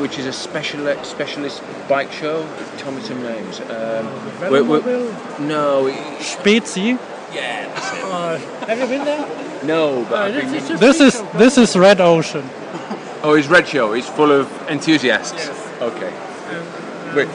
which 0.00 0.18
is 0.18 0.26
a 0.26 0.32
special 0.32 0.86
specialist 1.04 1.62
bike 1.88 2.12
show? 2.12 2.46
Tell 2.78 2.92
me 2.92 3.02
some 3.02 3.22
names. 3.22 3.60
Um, 3.60 4.06
where- 4.50 4.64
where- 4.64 4.80
Velomobile? 4.80 5.40
no, 5.40 5.86
it- 5.86 5.96
Spezi 6.20 6.98
yeah, 7.34 7.66
that's 7.74 7.92
it. 7.92 8.04
Uh, 8.04 8.36
have 8.66 8.78
you 8.78 8.86
been 8.86 9.04
there? 9.04 9.26
No, 9.64 10.06
but 10.10 10.30
Uh, 10.30 10.40
this 10.40 10.70
is 10.70 10.80
This 10.80 11.00
is 11.00 11.14
show. 11.14 11.38
this 11.38 11.58
is 11.58 11.76
Red 11.76 12.00
Ocean. 12.00 12.44
oh, 13.24 13.34
it's 13.34 13.48
Red 13.48 13.66
Show. 13.66 13.92
It's 13.94 14.08
full 14.08 14.30
of 14.30 14.46
enthusiasts. 14.68 15.50
Okay. 15.80 16.12
Wait, 16.12 16.83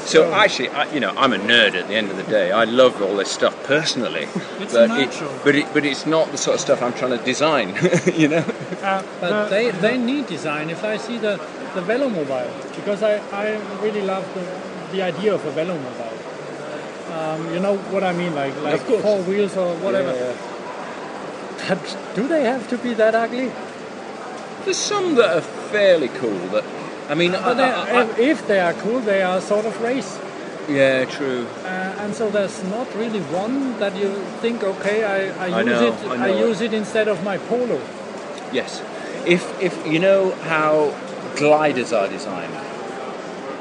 so 0.05 0.31
actually, 0.33 0.69
I, 0.69 0.91
you 0.93 0.99
know, 0.99 1.11
I'm 1.17 1.33
a 1.33 1.37
nerd 1.37 1.73
at 1.75 1.87
the 1.87 1.95
end 1.95 2.09
of 2.11 2.17
the 2.17 2.23
day. 2.23 2.51
I 2.51 2.63
love 2.65 3.01
all 3.01 3.15
this 3.15 3.31
stuff 3.31 3.55
personally, 3.63 4.27
It's 4.59 4.73
a 4.73 4.87
but 4.87 4.99
it, 4.99 5.43
but 5.43 5.55
it, 5.55 5.73
but 5.73 5.85
it's 5.85 6.05
not 6.05 6.31
the 6.31 6.37
sort 6.37 6.55
of 6.55 6.61
stuff 6.61 6.81
I'm 6.81 6.93
trying 6.93 7.17
to 7.17 7.23
design. 7.23 7.67
you 8.15 8.27
know. 8.27 8.45
Uh, 8.81 9.03
But 9.21 9.29
the- 9.43 9.49
they, 9.49 9.71
they 9.71 9.97
need 9.97 10.27
design. 10.27 10.69
If 10.69 10.83
I 10.83 10.97
see 10.97 11.17
the, 11.17 11.37
the 11.75 11.81
Velomobile, 11.81 12.51
because 12.75 13.03
I, 13.03 13.17
I 13.31 13.57
really 13.81 14.01
love 14.01 14.25
the, 14.33 14.45
the 14.95 15.01
idea 15.03 15.33
of 15.33 15.45
a 15.45 15.51
Velomobile. 15.51 16.17
Um, 17.19 17.53
you 17.53 17.59
know 17.59 17.75
what 17.91 18.03
I 18.03 18.13
mean, 18.13 18.33
like 18.35 18.55
like 18.61 18.81
four 18.81 19.21
wheels 19.23 19.57
or 19.57 19.75
whatever. 19.77 20.13
But 21.67 21.97
do 22.15 22.27
they 22.27 22.43
have 22.43 22.67
to 22.69 22.77
be 22.77 22.93
that 22.95 23.13
ugly? 23.15 23.51
There's 24.63 24.77
some 24.77 25.15
that 25.15 25.37
are 25.37 25.41
fairly 25.41 26.07
cool. 26.09 26.39
That 26.53 26.63
I 27.09 27.15
mean, 27.15 27.33
I, 27.33 27.51
I- 27.51 28.01
I- 28.03 28.19
if, 28.19 28.47
they 28.47 28.59
are 28.59 28.73
cool, 28.73 28.99
they 28.99 29.21
are 29.23 29.41
sort 29.41 29.65
of 29.65 29.81
race. 29.81 30.19
yeah, 30.69 31.05
true. 31.05 31.47
Uh, 31.63 31.67
and 32.03 32.13
so 32.13 32.29
there's 32.29 32.63
not 32.65 32.87
really 32.95 33.21
one 33.33 33.79
that 33.79 33.95
you 33.97 34.13
think, 34.41 34.63
okay, 34.63 35.03
I, 35.03 35.47
use 35.47 35.65
know, 35.65 36.13
it. 36.13 36.19
I 36.19 36.29
use 36.47 36.61
it 36.61 36.73
instead 36.73 37.07
of 37.07 37.23
my 37.23 37.37
polo. 37.49 37.81
Yes. 38.53 38.81
If 39.25 39.43
if 39.61 39.73
you 39.85 39.99
know 39.99 40.31
how 40.53 40.93
gliders 41.35 41.91
are 41.93 42.07
designed 42.07 42.53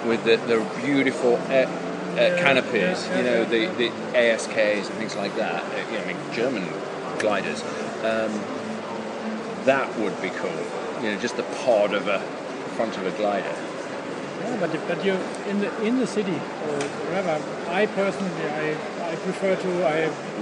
with 0.07 0.23
the, 0.25 0.37
the 0.47 0.59
beautiful 0.85 1.35
uh, 1.49 1.67
uh, 1.67 2.37
canopies, 2.39 3.07
you 3.17 3.23
know 3.23 3.45
the, 3.45 3.67
the 3.77 3.89
ASKs 4.15 4.87
and 4.89 4.95
things 5.01 5.17
like 5.17 5.35
that. 5.37 5.63
Uh, 5.65 5.91
you 5.91 5.99
know, 5.99 6.05
I 6.05 6.07
mean 6.13 6.35
German 6.35 6.65
gliders. 7.19 7.63
Um, 8.05 8.33
that 9.65 9.89
would 9.99 10.21
be 10.23 10.31
cool. 10.31 10.63
You 11.03 11.13
know, 11.13 11.19
just 11.21 11.37
the 11.37 11.43
pod 11.65 11.93
of 11.93 12.07
a 12.09 12.21
front 12.79 12.97
of 12.97 13.05
a 13.07 13.11
glider. 13.23 13.55
Yeah, 14.43 14.57
but 14.63 14.71
but 14.87 14.99
you 15.05 15.15
in 15.51 15.57
the 15.65 15.71
in 15.89 15.99
the 15.99 16.07
city 16.07 16.39
or 16.67 16.77
wherever. 17.09 17.35
I 17.81 17.87
personally, 17.87 18.45
I, 18.63 18.67
I 19.11 19.15
prefer 19.27 19.53
to 19.65 19.71
I 19.95 19.97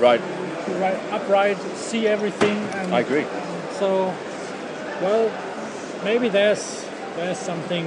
Right. 0.09 0.21
to 0.67 0.73
ride 0.85 1.01
upright, 1.17 1.59
see 1.91 2.03
everything, 2.17 2.59
and 2.81 2.95
I 2.95 3.01
agree. 3.07 3.27
so 3.81 3.89
well, 5.05 5.25
maybe 6.05 6.29
there's 6.29 6.65
there's 7.17 7.39
something 7.39 7.87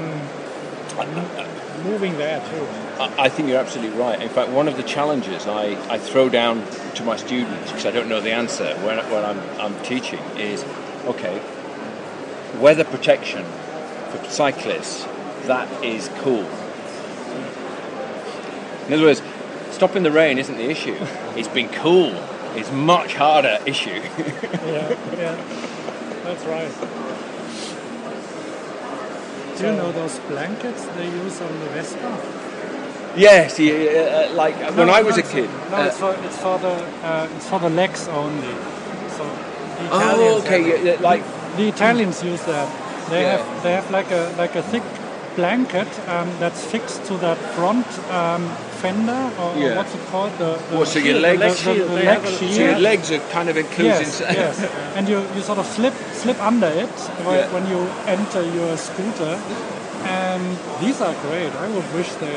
moving 1.83 2.17
there 2.17 2.39
too. 2.51 2.65
I 3.03 3.25
I 3.25 3.29
think 3.29 3.47
you're 3.49 3.63
absolutely 3.65 3.97
right. 4.07 4.19
In 4.27 4.29
fact, 4.37 4.49
one 4.61 4.67
of 4.71 4.75
the 4.81 4.87
challenges 4.95 5.47
I, 5.47 5.65
I 5.95 5.97
throw 6.09 6.27
down 6.41 6.55
to 6.97 7.03
my 7.03 7.17
students, 7.17 7.67
because 7.71 7.85
I 7.85 7.91
don't 7.91 8.09
know 8.09 8.21
the 8.29 8.33
answer 8.43 8.69
when, 8.85 8.97
when 9.13 9.23
I'm, 9.29 9.39
I'm 9.63 9.75
teaching, 9.83 10.19
is 10.37 10.65
okay, 11.13 11.35
weather 12.59 12.83
protection 12.95 13.45
for 14.11 14.29
cyclists, 14.29 15.05
that 15.45 15.67
is 15.83 16.09
cool. 16.19 16.45
In 18.87 18.93
other 18.93 19.03
words, 19.03 19.21
stopping 19.71 20.03
the 20.03 20.11
rain 20.11 20.37
isn't 20.37 20.57
the 20.57 20.69
issue. 20.69 20.97
It's 21.35 21.47
being 21.47 21.69
cool. 21.69 22.11
It's 22.55 22.71
much 22.71 23.13
harder 23.15 23.59
issue. 23.65 23.91
Yeah, 23.91 24.89
yeah, 25.23 25.35
that's 26.23 26.43
right. 26.45 26.71
Do 29.57 29.67
you 29.67 29.71
know 29.73 29.91
those 29.91 30.19
blankets 30.27 30.85
they 30.97 31.05
use 31.05 31.39
on 31.39 31.59
the 31.59 31.65
Vespa? 31.67 32.11
yes, 33.15 33.59
yeah, 33.59 33.73
uh, 34.31 34.33
like 34.33 34.55
when 34.75 34.89
I 34.89 35.01
was 35.01 35.17
a 35.17 35.23
kid. 35.23 35.49
No, 35.69 35.77
uh, 35.77 35.85
it's 35.85 35.97
for 35.97 36.13
it's 36.25 36.37
for 36.37 36.57
the 36.57 36.75
uh, 37.03 37.29
it's 37.35 37.47
for 37.47 37.59
the 37.59 37.69
legs 37.69 38.07
only. 38.09 38.55
So 39.17 39.23
the 39.25 39.89
oh, 39.91 40.41
okay, 40.43 40.83
yeah, 40.83 40.99
like 40.99 41.23
The 41.57 41.67
Italians 41.67 42.23
use 42.23 42.41
that. 42.45 42.88
They 43.09 43.21
Yeah. 43.21 43.37
have 43.37 43.63
they 43.63 43.71
have 43.73 43.89
like 43.91 44.11
a 44.11 44.23
like 44.37 44.55
a 44.55 44.63
thick 44.71 44.83
blanket 45.35 45.87
um, 46.09 46.29
that's 46.39 46.61
fixed 46.65 47.05
to 47.05 47.13
that 47.17 47.37
front 47.55 47.87
um, 48.11 48.43
fender 48.81 49.21
or, 49.39 49.49
or 49.55 49.57
Yeah. 49.57 49.75
what's 49.77 49.93
it 49.95 50.01
called? 50.11 50.31
The, 50.37 50.51
the 50.69 50.77
What, 50.77 50.87
so 50.87 50.99
your 50.99 51.19
legs- 51.19 51.63
the, 51.63 51.73
the, 51.73 51.83
the 51.85 51.95
leg 51.95 52.05
have 52.05 52.25
a- 52.25 52.31
shield. 52.37 52.53
so 52.55 52.61
your 52.71 52.79
legs 52.79 53.11
are 53.11 53.19
kind 53.31 53.47
of 53.49 53.55
enclosed 53.57 54.01
Yes, 54.01 54.21
inside. 54.21 54.35
yes, 54.35 54.55
and 54.95 55.07
you, 55.07 55.17
you 55.35 55.41
sort 55.41 55.59
of 55.59 55.65
slip 55.65 55.93
slip 56.13 56.39
under 56.41 56.67
it 56.67 56.89
when, 57.25 57.35
Yeah. 57.39 57.53
when 57.53 57.65
you 57.73 57.79
enter 58.07 58.41
your 58.57 58.75
scooter, 58.77 59.33
and 60.03 60.43
these 60.81 60.99
are 61.01 61.13
great. 61.27 61.51
I 61.55 61.67
would 61.75 61.87
wish 61.93 62.09
they 62.23 62.35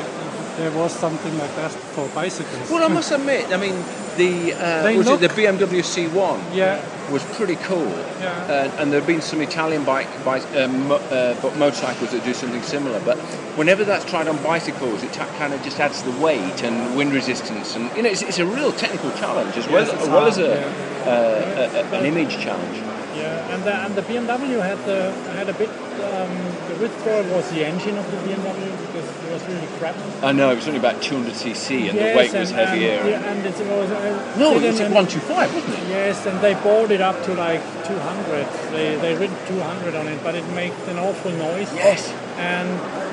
there 0.57 0.71
was 0.71 0.91
something 0.93 1.35
like 1.37 1.55
that 1.55 1.71
for 1.71 2.07
bicycles. 2.09 2.69
Well, 2.69 2.83
I 2.83 2.93
must 2.93 3.11
admit, 3.11 3.51
I 3.51 3.57
mean, 3.57 3.75
the 4.17 4.53
uh, 4.53 4.97
was 4.97 5.07
look- 5.07 5.21
it 5.21 5.29
the 5.29 5.41
BMW 5.41 5.81
C1 5.81 6.39
yeah, 6.53 6.79
was 7.11 7.23
pretty 7.35 7.55
cool. 7.55 7.87
Yeah. 8.21 8.29
Uh, 8.47 8.81
and 8.81 8.91
there 8.91 8.99
have 8.99 9.07
been 9.07 9.21
some 9.21 9.41
Italian 9.41 9.83
bike, 9.83 10.07
bike 10.23 10.43
uh, 10.55 10.67
mo- 10.67 10.95
uh, 11.09 11.35
motorcycles 11.57 12.11
that 12.11 12.23
do 12.23 12.33
something 12.33 12.61
similar. 12.61 12.99
But 13.01 13.17
whenever 13.57 13.83
that's 13.83 14.05
tried 14.05 14.27
on 14.27 14.37
bicycles, 14.43 15.01
it 15.03 15.11
ta- 15.13 15.25
kind 15.39 15.53
of 15.53 15.63
just 15.63 15.79
adds 15.79 16.03
the 16.03 16.11
weight 16.21 16.63
and 16.63 16.95
wind 16.95 17.13
resistance, 17.13 17.75
and 17.75 17.89
you 17.97 18.03
know, 18.03 18.09
it's, 18.09 18.21
it's 18.21 18.39
a 18.39 18.45
real 18.45 18.71
technical 18.71 19.11
challenge 19.11 19.57
as 19.57 19.67
well, 19.67 19.85
Yes, 19.85 19.93
as, 20.01 20.07
well 20.09 20.25
as 20.27 20.37
a, 20.37 20.41
yeah. 20.41 21.11
uh, 21.11 21.81
a, 21.91 21.95
a, 21.95 21.99
an 21.99 22.05
image 22.05 22.37
challenge. 22.37 22.77
yeah, 23.17 23.53
and 23.55 23.63
the, 23.63 23.73
and 23.73 23.95
the 23.95 24.01
BMW 24.03 24.61
had 24.61 24.77
the 24.85 25.11
had 25.33 25.49
a 25.49 25.53
bit. 25.53 25.69
Um, 26.03 26.52
the 26.73 26.79
withdrawal 26.79 27.23
was 27.35 27.49
the 27.51 27.65
engine 27.65 27.97
of 27.97 28.09
the 28.09 28.17
BMW 28.17 28.71
because 28.87 29.25
it 29.25 29.33
was 29.33 29.43
really 29.47 29.67
crap. 29.77 29.95
I 30.23 30.31
know 30.31 30.51
it 30.51 30.55
was 30.55 30.67
only 30.67 30.79
about 30.79 31.01
200 31.01 31.33
cc, 31.33 31.89
and 31.89 31.97
yes, 31.97 32.13
the 32.13 32.17
weight 32.17 32.33
was 32.39 32.51
and, 32.51 32.59
heavier. 32.59 32.99
And, 32.99 33.09
yeah, 33.09 33.31
and 33.31 33.45
it 33.45 33.53
was. 33.53 33.91
Uh, 33.91 34.35
no, 34.39 34.55
it 34.57 34.63
was 34.63 34.79
at 34.79 34.91
125, 34.91 35.53
wasn't 35.53 35.73
it? 35.73 35.89
Yes, 35.89 36.25
and 36.25 36.39
they 36.41 36.53
bought 36.55 36.91
it 36.91 37.01
up 37.01 37.21
to 37.25 37.33
like 37.35 37.61
200. 37.85 38.47
They 38.71 38.95
they 38.97 39.15
written 39.15 39.37
200 39.47 39.95
on 39.95 40.07
it, 40.07 40.23
but 40.23 40.35
it 40.35 40.47
makes 40.53 40.79
an 40.87 40.97
awful 40.97 41.31
noise. 41.31 41.71
Yes. 41.73 42.09
And 42.37 42.69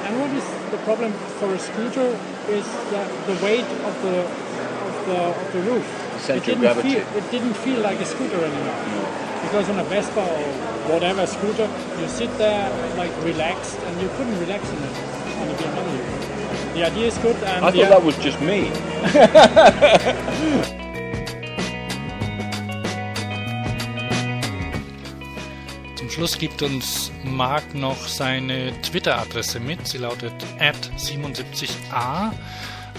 and 0.07 0.21
what 0.21 0.31
is 0.31 0.45
the 0.71 0.79
problem 0.85 1.13
for 1.39 1.53
a 1.53 1.59
scooter 1.59 2.19
is 2.49 2.67
that 2.95 3.09
the 3.27 3.37
weight 3.45 3.69
of 3.85 3.95
the 4.03 4.25
of 4.25 5.07
the 5.07 5.21
of 5.41 5.53
the 5.53 5.63
roof. 5.63 5.87
It 6.29 6.45
didn't 6.45 6.61
gravity. 6.61 6.95
Feel, 6.95 7.17
it 7.17 7.31
didn't 7.31 7.55
feel 7.55 7.81
like 7.81 7.99
a 7.99 8.05
scooter 8.05 8.45
anymore. 8.45 9.10
Because 9.51 9.69
on 9.69 9.81
a 9.81 9.85
Vespa 9.85 10.21
or 10.21 10.93
whatever 10.93 11.27
scooter, 11.27 11.69
you 12.01 12.07
sit 12.07 12.31
there 12.39 12.71
like 12.97 13.11
relaxed, 13.25 13.81
and 13.81 14.01
you 14.01 14.09
couldn't 14.11 14.39
relax 14.39 14.71
in 14.71 14.77
it 14.77 14.97
on 15.41 15.49
a 15.49 15.55
BMW. 15.55 16.75
The 16.75 16.85
idea 16.87 17.07
is 17.09 17.19
good, 17.19 17.35
and 17.35 17.65
I 17.65 17.71
the, 17.73 17.81
thought 17.81 17.91
that 17.91 18.05
was 18.05 18.17
just 18.19 18.41
me. 18.41 18.71
Zum 25.99 26.11
Schluss 26.11 26.39
gibt 26.39 26.63
uns 26.63 27.11
Marc 27.25 27.75
noch 27.75 28.07
seine 28.07 28.71
Twitter-Adresse 28.83 29.59
mit. 29.59 29.89
Sie 29.89 29.99
lautet 29.99 30.33
at77a. 30.61 32.31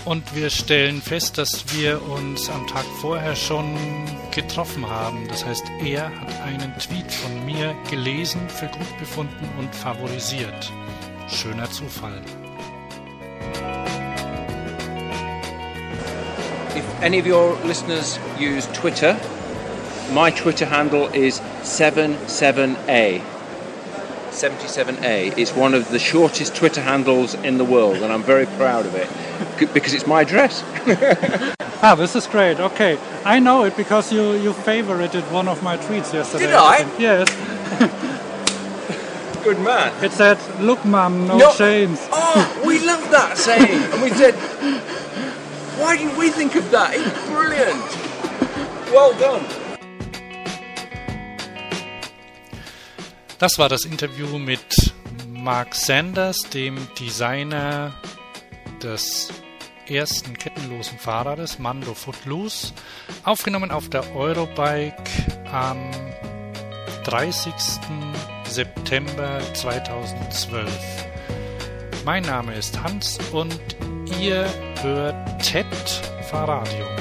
Und 0.04 0.36
wir 0.36 0.50
stellen 0.50 1.00
fest, 1.00 1.38
dass 1.38 1.64
wir 1.76 2.02
uns 2.10 2.50
am 2.50 2.66
Tag 2.66 2.86
vorher 3.02 3.36
schon 3.36 3.78
getroffen 4.32 4.90
haben. 4.90 5.28
Das 5.28 5.46
heißt, 5.46 5.64
er 5.86 6.06
hat 6.06 6.42
einen 6.44 6.76
Tweet 6.80 7.12
von 7.12 7.46
mir 7.46 7.76
gelesen, 7.88 8.42
für 8.48 8.66
gut 8.66 8.98
befunden 9.00 9.48
und 9.60 9.74
favorisiert. 9.76 10.72
Schöner 11.30 11.70
Zufall. 11.70 12.20
If 16.76 16.84
any 17.04 17.20
of 17.20 17.28
your 17.28 17.56
listeners 17.64 18.20
use 18.40 18.68
Twitter, 18.74 19.16
my 20.16 20.32
Twitter 20.32 20.68
handle 20.68 21.10
is 21.14 21.40
77A. 21.64 23.22
77A. 24.32 25.38
It's 25.38 25.56
one 25.56 25.76
of 25.76 25.92
the 25.92 26.00
shortest 26.00 26.56
Twitter 26.56 26.82
handles 26.82 27.36
in 27.44 27.60
the 27.60 27.66
world, 27.66 28.02
and 28.02 28.12
I'm 28.12 28.24
very 28.24 28.48
proud 28.58 28.88
of 28.88 28.96
it 28.96 29.08
because 29.74 29.94
it's 29.94 30.08
my 30.08 30.22
address. 30.22 30.64
Ah, 31.84 31.96
this 31.96 32.16
is 32.16 32.28
great. 32.28 32.60
Okay, 32.60 32.96
I 33.26 33.40
know 33.40 33.64
it 33.66 33.76
because 33.76 34.14
you 34.14 34.34
you 34.38 34.54
favorited 34.54 35.24
one 35.32 35.48
of 35.50 35.64
my 35.64 35.78
tweets 35.78 36.14
yesterday. 36.14 36.46
Did 36.46 36.54
I? 36.54 36.84
think. 36.84 37.00
Yes. 37.00 37.28
Good 39.44 39.58
man. 39.62 39.90
It 40.04 40.12
said, 40.12 40.38
"Look, 40.60 40.86
mum, 40.86 41.26
no, 41.26 41.38
No. 41.40 41.52
chains." 41.58 41.98
Oh, 42.12 42.38
we 42.64 42.78
love 42.86 43.02
that 43.10 43.36
saying, 43.36 43.82
and 43.94 44.02
we 44.04 44.12
said, 44.12 44.36
why 45.82 45.98
didn't 45.98 46.18
we 46.20 46.30
think 46.30 46.54
of 46.56 46.70
that? 46.70 46.94
It's 46.94 47.26
brilliant. 47.26 47.82
Well 48.94 49.14
done. 49.18 49.44
Das 53.40 53.58
war 53.58 53.70
das 53.70 53.86
Interview 53.86 54.38
mit 54.38 54.94
Mark 55.28 55.74
Sanders, 55.74 56.38
dem 56.54 56.78
Designer 57.00 57.92
des 58.84 59.30
ersten 59.88 60.38
kettenlosen 60.38 60.98
Fahrrades 60.98 61.60
Mando 61.60 61.94
Footloose, 61.94 62.74
aufgenommen 63.24 63.72
auf 63.72 63.90
der 63.90 64.16
Eurobike 64.16 64.94
am 65.52 65.92
30. 67.04 67.54
September 68.48 69.40
2012. 69.54 70.70
Mein 72.06 72.24
Name 72.24 72.56
ist 72.56 72.82
Hans 72.82 73.18
und 73.32 73.60
ihr 74.20 74.48
hört 74.82 75.42
TED 75.44 75.66
Fahrradio. 76.30 77.01